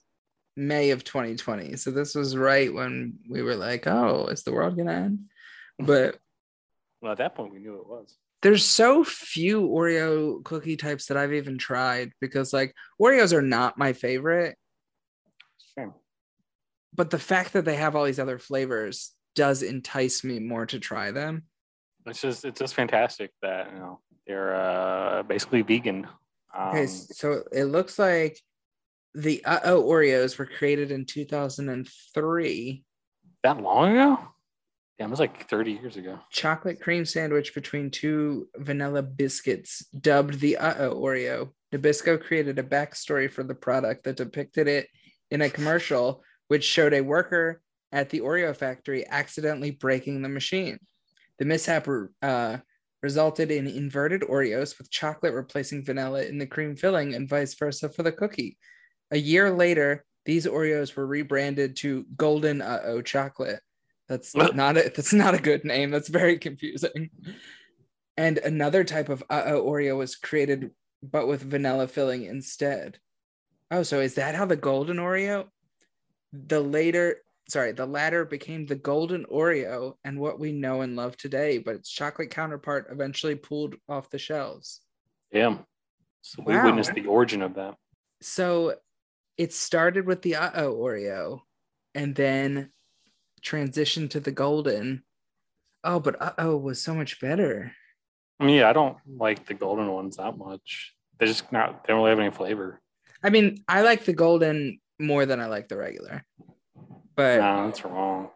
[0.57, 1.77] May of 2020.
[1.77, 5.19] So this was right when we were like, oh, is the world gonna end?
[5.79, 6.17] But
[7.01, 8.17] Well, at that point, we knew it was.
[8.41, 13.77] there's so few Oreo cookie types that I've even tried because like Oreos are not
[13.77, 14.57] my favorite,
[15.77, 15.93] Shame.
[16.93, 20.79] but the fact that they have all these other flavors does entice me more to
[20.79, 21.43] try them.
[22.05, 26.07] It's just it's just fantastic that you know they're uh, basically vegan.
[26.57, 28.39] Um, Okay, so it looks like
[29.13, 32.83] the uh-oh Oreos were created in 2003.
[33.43, 34.19] that long ago?
[34.99, 36.19] Damn, it was like 30 years ago.
[36.31, 41.49] chocolate cream sandwich between two vanilla biscuits, dubbed the Uh Oh Oreo.
[41.73, 44.87] Nabisco created a backstory for the product that depicted it
[45.31, 47.61] in a commercial, which showed a worker
[47.93, 50.77] at the Oreo factory accidentally breaking the machine.
[51.41, 51.87] The mishap
[52.21, 52.57] uh,
[53.01, 57.89] resulted in inverted Oreos with chocolate replacing vanilla in the cream filling and vice versa
[57.89, 58.59] for the cookie.
[59.09, 63.59] A year later, these Oreos were rebranded to Golden Uh Oh Chocolate.
[64.07, 65.89] That's not a that's not a good name.
[65.89, 67.09] That's very confusing.
[68.17, 70.69] And another type of uh oh Oreo was created,
[71.01, 72.99] but with vanilla filling instead.
[73.71, 75.47] Oh, so is that how the golden Oreo?
[76.33, 81.17] The later, sorry, the latter became the golden Oreo and what we know and love
[81.17, 84.81] today, but its chocolate counterpart eventually pulled off the shelves.
[85.33, 85.59] Damn.
[86.21, 87.75] So we witnessed the origin of that.
[88.21, 88.75] So
[89.37, 91.39] it started with the uh oh Oreo
[91.95, 92.69] and then
[93.43, 95.03] transitioned to the golden.
[95.83, 97.71] Oh, but uh oh was so much better.
[98.39, 100.93] I mean, yeah, I don't like the golden ones that much.
[101.17, 101.83] They just not.
[101.83, 102.81] They don't really have any flavor.
[103.23, 106.23] I mean, I like the golden more than I like the regular.
[107.15, 108.29] But No, that's wrong.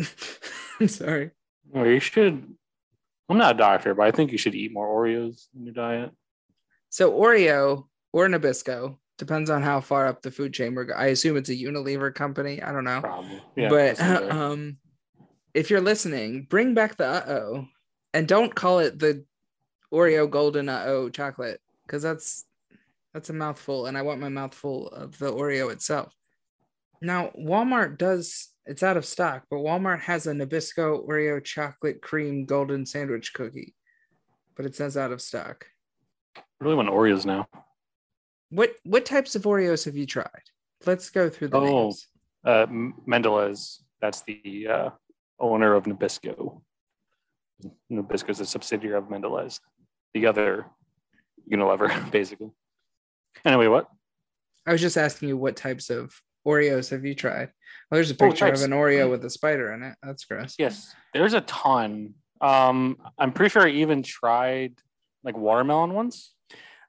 [0.80, 1.30] I'm sorry.
[1.68, 2.54] Well, you should.
[3.28, 6.10] I'm not a doctor, but I think you should eat more Oreos in your diet.
[6.88, 10.92] So Oreo or Nabisco depends on how far up the food chain we're.
[10.96, 12.60] I assume it's a Unilever company.
[12.62, 13.42] I don't know, Probably.
[13.54, 14.30] Yeah, but that sounds right.
[14.32, 14.78] um,
[15.54, 17.68] if you're listening, bring back the uh oh,
[18.14, 19.24] and don't call it the
[19.92, 22.46] Oreo Golden uh oh chocolate because that's
[23.14, 26.14] that's a mouthful, and I want my mouthful of the Oreo itself.
[27.00, 28.48] Now Walmart does.
[28.66, 33.74] It's out of stock, but Walmart has a Nabisco Oreo chocolate cream golden sandwich cookie,
[34.56, 35.66] but it says out of stock.
[36.36, 37.48] I really want Oreos now.
[38.50, 40.42] What what types of Oreos have you tried?
[40.86, 41.64] Let's go through the Oh.
[41.84, 42.06] names.
[42.44, 44.90] Uh, M- Mondelez, that's the uh,
[45.38, 46.62] owner of Nabisco.
[47.92, 49.60] Nabisco is a subsidiary of Mondelez,
[50.14, 50.66] the other
[51.50, 52.50] Unilever, basically.
[53.44, 53.88] Anyway, what?
[54.66, 56.14] I was just asking you what types of
[56.46, 57.50] Oreos have you tried?
[57.90, 59.96] Well, there's a Oh, picture of an Oreo with a spider in it.
[60.02, 60.54] That's gross.
[60.58, 62.14] Yes, there's a ton.
[62.40, 64.74] Um, I'm pretty sure I even tried
[65.22, 66.32] like watermelon ones.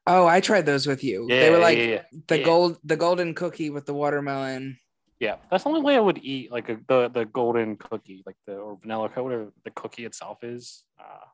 [0.07, 1.27] Oh, I tried those with you.
[1.27, 2.01] they were like yeah, yeah.
[2.27, 2.45] the yeah.
[2.45, 4.77] gold, the golden cookie with the watermelon.
[5.19, 8.37] Yeah, that's the only way I would eat like a, the the golden cookie, like
[8.47, 10.83] the or vanilla co- whatever the cookie itself is.
[10.99, 11.25] Uh,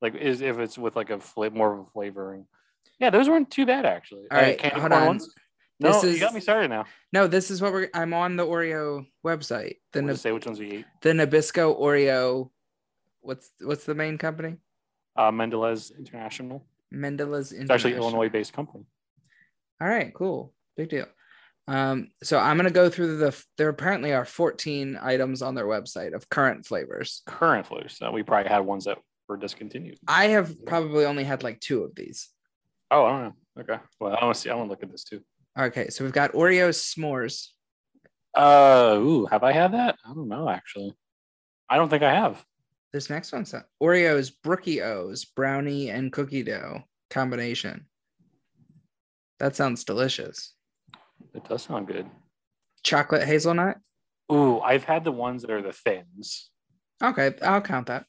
[0.00, 2.46] like is if it's with like a more of a flavoring.
[3.00, 4.26] Yeah, those weren't too bad actually.
[4.30, 5.06] All Uh, candy hold on.
[5.06, 5.34] ones.
[5.80, 6.84] This No, is- you got me started now.
[7.12, 7.88] No, this is what we're.
[7.94, 9.78] I'm on the Oreo website.
[9.92, 10.86] The just say which ones we ate.
[11.02, 12.50] the Nabisco Oreo.
[13.20, 14.56] What's what's the main company?
[15.16, 16.64] Uh, Mondelez International.
[16.92, 17.62] Mondelez International.
[17.62, 18.84] It's actually Illinois-based company.
[19.80, 20.52] All right, cool.
[20.76, 21.06] Big deal.
[21.66, 26.14] Um, so I'm gonna go through the there apparently are 14 items on their website
[26.14, 27.22] of current flavors.
[27.26, 27.96] Current flavors.
[27.96, 28.98] So we probably had ones that
[29.28, 29.98] were discontinued.
[30.06, 32.28] I have probably only had like two of these.
[32.90, 33.34] Oh, I don't know.
[33.62, 33.82] Okay.
[33.98, 34.50] Well, I want to see.
[34.50, 35.22] I want to look at this too.
[35.58, 37.48] Okay, so we've got Oreo s'mores.
[38.34, 39.96] Uh, ooh, have I had that?
[40.04, 40.94] I don't know actually.
[41.68, 42.44] I don't think I have.
[42.92, 47.86] This next one's that Oreos Brookie O's brownie and cookie dough combination.
[49.38, 50.54] That sounds delicious.
[51.34, 52.06] It does sound good.
[52.82, 53.78] Chocolate hazelnut.
[54.32, 56.50] Ooh, I've had the ones that are the thins.
[57.02, 58.06] Okay, I'll count that.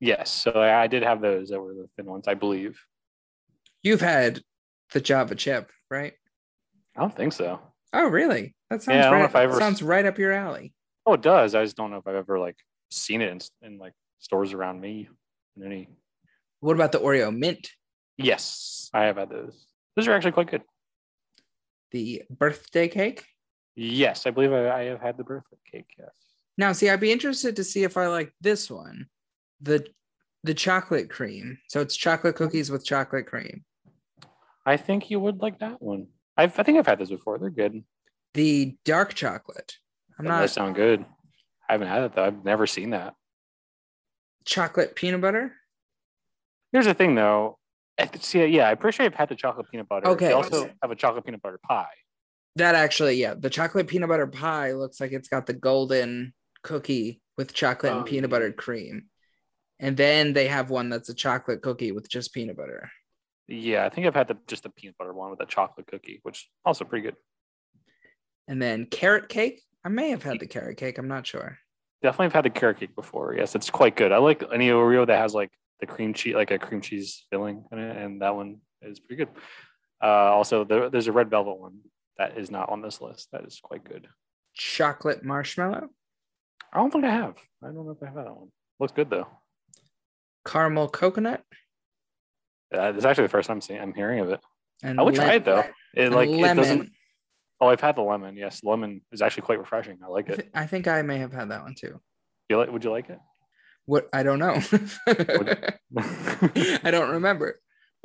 [0.00, 2.78] Yes, so I, I did have those that were the thin ones, I believe.
[3.82, 4.42] You've had
[4.92, 6.12] the Java chip, right?
[6.96, 7.60] I don't think so.
[7.92, 8.54] Oh, really?
[8.70, 10.72] That sounds Yeah, I don't know right, if I ever- sounds right up your alley.
[11.04, 11.54] Oh, it does.
[11.54, 12.56] I just don't know if I've ever like
[12.90, 15.08] seen it in, in like stores around me.
[15.56, 15.88] In any.
[16.60, 17.70] What about the Oreo mint?
[18.18, 19.66] Yes, I have had those.
[19.94, 20.62] Those are actually quite good.
[21.92, 23.24] The birthday cake?
[23.76, 25.94] Yes, I believe I, I have had the birthday cake.
[25.98, 26.10] Yes.
[26.58, 29.06] Now, see, I'd be interested to see if I like this one,
[29.60, 29.86] the
[30.44, 31.58] the chocolate cream.
[31.68, 33.64] So it's chocolate cookies with chocolate cream.
[34.64, 36.08] I think you would like that one.
[36.36, 37.38] I've, I think I've had those before.
[37.38, 37.82] They're good.
[38.34, 39.74] The dark chocolate.
[40.18, 41.04] I'm That not does sound good.
[41.68, 42.24] I haven't had it though.
[42.24, 43.14] I've never seen that.
[44.44, 45.52] chocolate peanut butter.
[46.72, 47.58] Here's the thing though.
[47.98, 50.08] I see, yeah, I'm pretty sure I've had the chocolate peanut butter.
[50.08, 50.26] Okay.
[50.28, 51.86] They also have a chocolate peanut butter pie.
[52.56, 57.20] That actually, yeah, the chocolate peanut butter pie looks like it's got the golden cookie
[57.38, 59.06] with chocolate and Oh, peanut butter cream.
[59.78, 62.90] And then they have one that's a chocolate cookie with just peanut butter.
[63.48, 66.20] Yeah, I think I've had the just the peanut butter one with a chocolate cookie,
[66.22, 67.16] which also pretty good.
[68.48, 69.62] And then carrot cake.
[69.84, 70.98] I may have had the carrot cake.
[70.98, 71.58] I'm not sure.
[72.02, 73.34] Definitely have had the carrot cake before.
[73.34, 74.12] Yes, it's quite good.
[74.12, 77.64] I like any Oreo that has like the cream cheese, like a cream cheese filling
[77.70, 79.34] in it, and that one is pretty good.
[80.02, 81.78] Uh, also, there, there's a red velvet one
[82.18, 83.28] that is not on this list.
[83.32, 84.06] That is quite good.
[84.54, 85.88] Chocolate marshmallow,
[86.72, 87.36] I don't think I have.
[87.62, 88.48] I don't know if I have that one.
[88.80, 89.26] Looks good though.
[90.46, 91.42] caramel coconut,
[92.74, 94.40] Uh, it's actually the first time seeing, I'm hearing of it.
[94.82, 95.64] and I would try it though.
[95.94, 96.90] It like it doesn't.
[97.60, 98.36] Oh, I've had the lemon.
[98.36, 99.98] Yes, lemon is actually quite refreshing.
[100.04, 100.50] I like it.
[100.54, 102.00] I think I may have had that one too.
[102.48, 102.70] You like?
[102.70, 103.18] Would you like it?
[103.86, 104.54] What I don't know.
[105.96, 107.60] I don't remember.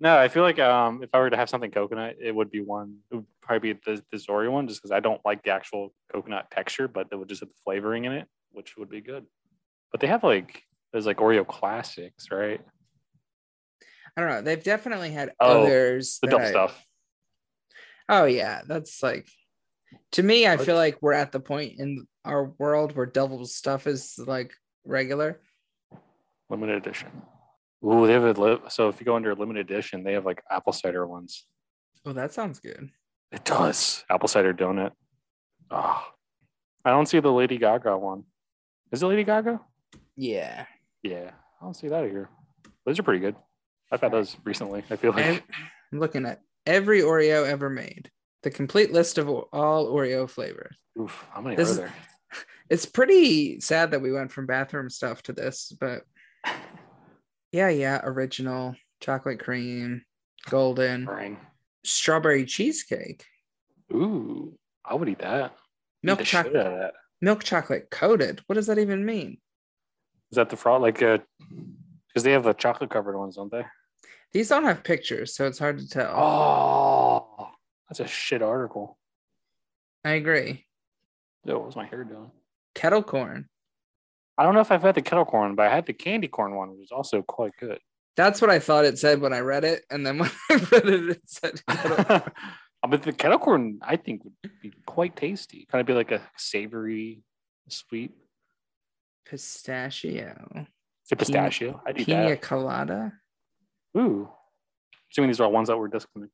[0.00, 2.60] no, I feel like um, if I were to have something coconut, it would be
[2.60, 2.98] one.
[3.10, 5.92] It would probably be the, the Zori one, just because I don't like the actual
[6.12, 9.24] coconut texture, but it would just have the flavoring in it, which would be good.
[9.90, 10.62] But they have like
[10.92, 12.60] there's like Oreo classics, right?
[14.16, 14.42] I don't know.
[14.42, 16.18] They've definitely had Oh, others.
[16.22, 16.86] The double I- stuff.
[18.08, 19.26] Oh yeah, that's like
[20.12, 20.46] to me.
[20.46, 24.52] I feel like we're at the point in our world where double stuff is like
[24.84, 25.40] regular.
[26.50, 27.08] Limited edition.
[27.84, 30.42] Ooh, they have a li- so if you go under limited edition, they have like
[30.50, 31.46] apple cider ones.
[32.04, 32.90] Oh, that sounds good.
[33.32, 34.90] It does apple cider donut.
[35.70, 36.06] Oh,
[36.84, 38.24] I don't see the Lady Gaga one.
[38.92, 39.60] Is it Lady Gaga?
[40.16, 40.66] Yeah.
[41.02, 42.28] Yeah, I don't see that here.
[42.84, 43.34] Those are pretty good.
[43.94, 44.82] I've had those recently.
[44.90, 45.44] I feel like
[45.92, 48.10] I'm looking at every Oreo ever made.
[48.42, 50.76] The complete list of all Oreo flavors.
[51.00, 51.92] oof, how many This are is- there?
[52.70, 56.02] It's pretty sad that we went from bathroom stuff to this, but
[57.52, 60.02] yeah, yeah, original chocolate cream,
[60.50, 61.36] golden,
[61.84, 63.24] strawberry cheesecake,
[63.92, 65.54] Ooh, I would eat that.
[66.02, 66.94] Milk shit chocolate, that.
[67.20, 68.40] milk chocolate coated.
[68.46, 69.38] What does that even mean?
[70.32, 70.80] Is that the fraud?
[70.82, 71.18] Like, uh,
[72.08, 73.64] because they have the chocolate covered ones, don't they?
[74.34, 76.12] These don't have pictures, so it's hard to tell.
[76.14, 77.50] Oh,
[77.88, 78.98] that's a shit article.
[80.04, 80.66] I agree.
[81.44, 82.32] Yo, what's my hair doing?
[82.74, 83.48] Kettle corn.
[84.36, 86.56] I don't know if I've had the kettle corn, but I had the candy corn
[86.56, 87.78] one, which was also quite good.
[88.16, 90.86] That's what I thought it said when I read it, and then when I read
[90.88, 92.22] it, it said kettle.
[92.88, 95.66] but the kettle corn, I think, would be quite tasty.
[95.70, 97.22] Kind of be like a savory,
[97.68, 98.12] sweet.
[99.24, 100.66] pistachio,
[101.04, 101.80] Say pistachio.
[101.86, 102.42] I'd eat pina that.
[102.42, 103.12] colada.
[103.96, 104.28] Ooh.
[105.10, 106.30] Assuming these are all ones that were disconnected.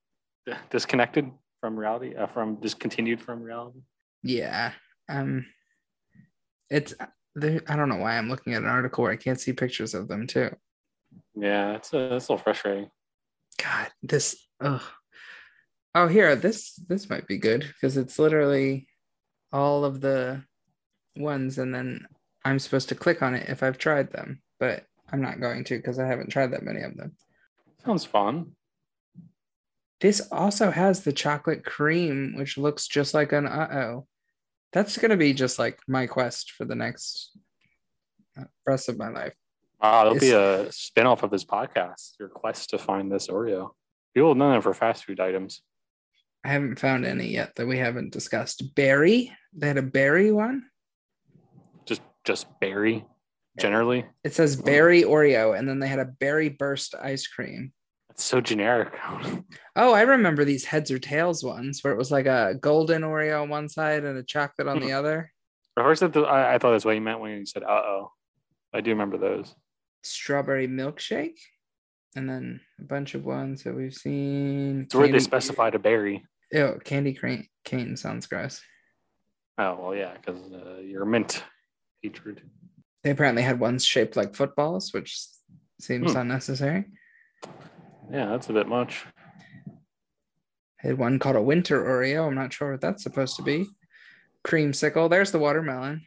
[0.70, 1.30] Disconnected.
[1.60, 3.80] from reality, uh, from discontinued from reality.
[4.22, 4.72] Yeah.
[5.08, 5.46] Um
[6.70, 6.94] it's
[7.34, 9.94] there I don't know why I'm looking at an article where I can't see pictures
[9.94, 10.50] of them too.
[11.34, 12.90] Yeah, it's a, it's a little frustrating.
[13.62, 14.82] God, this oh
[15.94, 18.88] oh here, this this might be good because it's literally
[19.52, 20.42] all of the
[21.16, 22.06] ones and then
[22.44, 25.76] I'm supposed to click on it if I've tried them, but I'm not going to
[25.76, 27.16] because I haven't tried that many of them.
[27.84, 28.52] Sounds fun.
[30.00, 34.06] This also has the chocolate cream, which looks just like an uh oh.
[34.72, 37.36] That's going to be just like my quest for the next
[38.38, 39.34] uh, rest of my life.
[39.82, 43.70] Wow, it'll be a spin-off of this podcast, your quest to find this Oreo.
[44.14, 45.62] People know it for fast food items.
[46.44, 48.74] I haven't found any yet that we haven't discussed.
[48.74, 50.66] Berry, they had a berry one.
[51.84, 53.04] Just just berry,
[53.60, 54.04] generally.
[54.24, 57.72] It says berry Oreo, and then they had a berry burst ice cream.
[58.10, 58.92] It's so generic.
[59.76, 63.42] Oh, I remember these heads or tails ones where it was like a golden Oreo
[63.42, 65.32] on one side and a chocolate on the other.
[65.76, 67.68] At first, I, th- I I thought that's what you meant when you said "uh
[67.68, 68.12] oh."
[68.74, 69.54] I do remember those.
[70.02, 71.38] Strawberry milkshake,
[72.16, 74.82] and then a bunch of ones that we've seen.
[74.82, 76.24] It's where they specified a berry.
[76.52, 78.60] Ew, candy cane, cane sounds gross.
[79.56, 81.44] Oh well, yeah, because uh, you're mint
[82.02, 82.42] hatred.
[83.02, 85.18] They apparently had ones shaped like footballs, which
[85.80, 86.18] seems Hmm.
[86.18, 86.84] unnecessary.
[88.10, 89.06] Yeah, that's a bit much.
[90.82, 92.26] They had one called a winter Oreo.
[92.26, 93.66] I'm not sure what that's supposed to be.
[94.46, 95.08] Creamsicle.
[95.10, 96.02] There's the watermelon.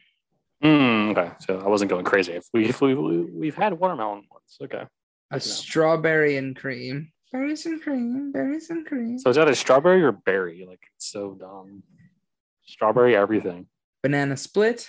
[0.62, 2.32] Mm, okay, so I wasn't going crazy.
[2.32, 4.84] If we if we we've had watermelon ones, okay.
[5.30, 7.12] A strawberry and cream.
[7.32, 8.32] Berries and cream.
[8.32, 9.18] Berries and cream.
[9.18, 10.64] So is that a strawberry or berry?
[10.66, 11.82] Like it's so dumb.
[12.64, 13.66] Strawberry everything.
[14.02, 14.88] Banana split.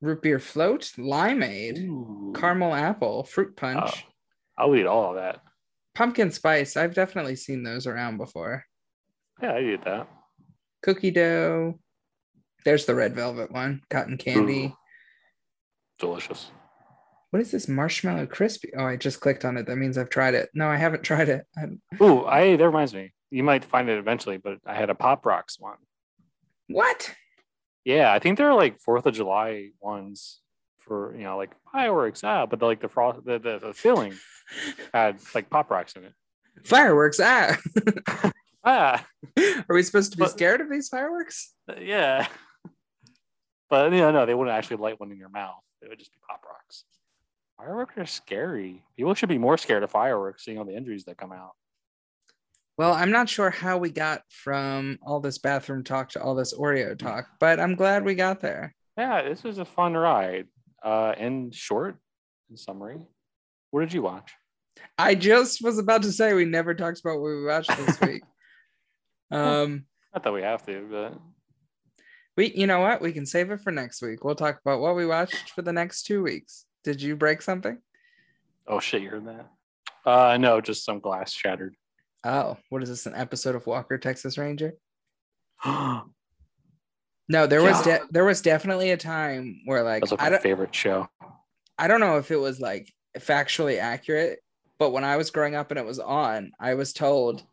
[0.00, 0.92] Root beer float.
[0.96, 1.78] Limeade.
[1.78, 2.32] Ooh.
[2.36, 3.24] Caramel apple.
[3.24, 4.04] Fruit uh, punch.
[4.06, 4.64] Oh.
[4.64, 5.40] I'll eat all of that.
[5.94, 6.76] Pumpkin spice.
[6.76, 8.64] I've definitely seen those around before.
[9.42, 10.08] Yeah, I eat that.
[10.82, 11.78] Cookie dough.
[12.64, 13.82] There's the red velvet one.
[13.90, 14.66] Cotton candy.
[14.66, 14.76] Ooh.
[15.98, 16.50] Delicious.
[17.30, 18.72] What is this marshmallow crispy?
[18.76, 19.66] Oh, I just clicked on it.
[19.66, 20.50] That means I've tried it.
[20.52, 21.46] No, I haven't tried it.
[22.02, 23.12] Ooh, I that reminds me.
[23.30, 25.76] You might find it eventually, but I had a Pop Rocks one.
[26.66, 27.14] what?
[27.84, 30.40] Yeah, I think they're like Fourth of July ones
[30.78, 32.22] for you know like fireworks.
[32.24, 34.14] Ah, but the, like the frost, the, the the filling
[34.94, 36.14] had like Pop Rocks in it.
[36.64, 37.20] Fireworks.
[37.22, 37.56] Ah.
[38.62, 39.02] Ah,
[39.70, 41.54] Are we supposed to be But- scared of these fireworks?
[41.80, 42.26] yeah.
[43.70, 45.62] But you know, no, they wouldn't actually light one in your mouth.
[45.80, 46.84] It would just be Pop Rocks.
[47.56, 48.82] Fireworks are scary.
[48.98, 51.52] People should be more scared of fireworks, seeing all the injuries that come out.
[52.80, 56.54] Well, I'm not sure how we got from all this bathroom talk to all this
[56.54, 58.74] Oreo talk, but I'm glad we got there.
[58.96, 60.46] Yeah, this was a fun ride.
[60.82, 61.98] Uh, in short,
[62.48, 63.02] in summary,
[63.70, 64.32] what did you watch?
[64.96, 68.22] I just was about to say we never talked about what we watched this week.
[69.30, 71.20] um, Not that we have to, but
[72.38, 73.02] we, you know what?
[73.02, 74.24] We can save it for next week.
[74.24, 76.64] We'll talk about what we watched for the next two weeks.
[76.84, 77.76] Did you break something?
[78.66, 79.50] oh shit, you heard that?
[80.06, 81.76] Uh, no, just some glass shattered.
[82.24, 83.06] Oh, what is this?
[83.06, 84.74] An episode of Walker, Texas Ranger?
[87.28, 87.98] No, there was Yeah.
[87.98, 91.08] de- there was definitely a time where like like I my favorite show.
[91.78, 94.40] I don't know if it was like factually accurate,
[94.78, 97.44] but when I was growing up and it was on, I was told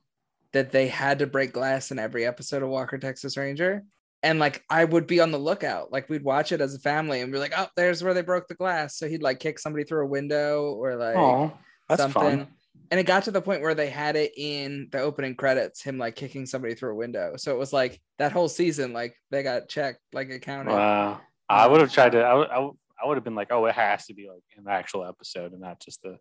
[0.54, 3.84] that they had to break glass in every episode of Walker Texas Ranger.
[4.24, 5.92] And like I would be on the lookout.
[5.92, 8.48] Like we'd watch it as a family and be like, oh, there's where they broke
[8.48, 8.98] the glass.
[8.98, 11.52] So he'd like kick somebody through a window or like
[11.88, 12.22] that's something.
[12.22, 12.48] fun.
[12.90, 15.98] And it got to the point where they had it in the opening credits, him
[15.98, 17.34] like kicking somebody through a window.
[17.36, 20.72] So it was like that whole season, like they got checked, like it counted.
[20.72, 21.20] Wow.
[21.50, 22.20] I would have tried to.
[22.22, 22.50] I would.
[22.50, 22.74] I would,
[23.04, 25.62] I would have been like, oh, it has to be like an actual episode and
[25.62, 26.18] not just the.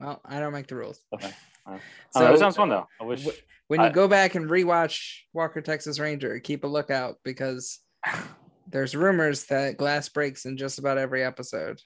[0.00, 1.00] Well, I don't make the rules.
[1.14, 1.32] Okay.
[2.12, 2.86] So that sounds fun though.
[2.98, 3.24] I wish.
[3.26, 3.36] wh-
[3.66, 7.80] when you I- go back and rewatch Walker Texas Ranger, keep a lookout because
[8.70, 11.78] there's rumors that glass breaks in just about every episode.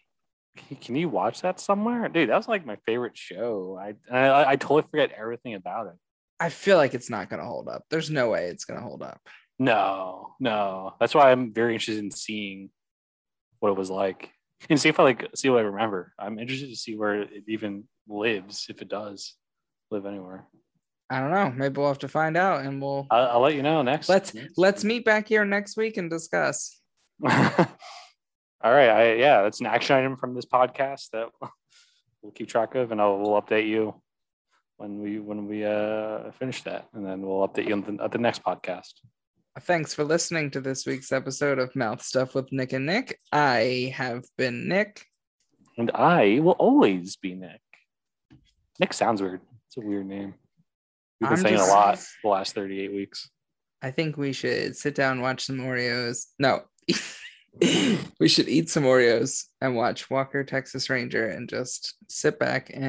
[0.80, 2.28] Can- you watch that somewhere, dude?
[2.28, 3.78] That was like my favorite show.
[3.80, 5.94] I I, I totally forget everything about it.
[6.40, 7.84] I feel like it's not going to hold up.
[7.88, 9.20] There's no way it's going to hold up.
[9.59, 10.94] No, no.
[10.98, 12.70] That's why I'm very interested in seeing
[13.61, 14.30] what it was like
[14.68, 16.12] and see if I like see what I remember.
[16.18, 19.34] I'm interested to see where it even lives, if it does
[19.90, 20.46] live anywhere.
[21.11, 21.53] I don't know.
[21.55, 24.09] Maybe we'll have to find out, and we'll I'll, I'll let you know next.
[24.09, 26.80] let's next let's meet back here next week and discuss.
[28.63, 28.89] All right.
[28.89, 31.29] I, yeah, that's an action item from this podcast that
[32.23, 33.95] we'll keep track of, and I'll we'll update you
[34.77, 38.13] when we when we uh finish that, and then we'll update you on the, at
[38.13, 38.95] the next podcast.
[39.61, 43.19] Thanks for listening to this week's episode of Mouth Stuff with Nick and Nick.
[43.33, 45.05] I have been Nick.
[45.77, 47.61] And I will always be Nick.
[48.81, 49.43] Nick sounds weird.
[49.67, 50.35] It's a weird name.
[51.21, 53.29] We've been I'm saying it a lot the last 38 weeks.
[53.83, 56.29] I think we should sit down, watch some Oreos.
[56.39, 56.63] No,
[58.18, 62.84] we should eat some Oreos and watch Walker Texas Ranger and just sit back and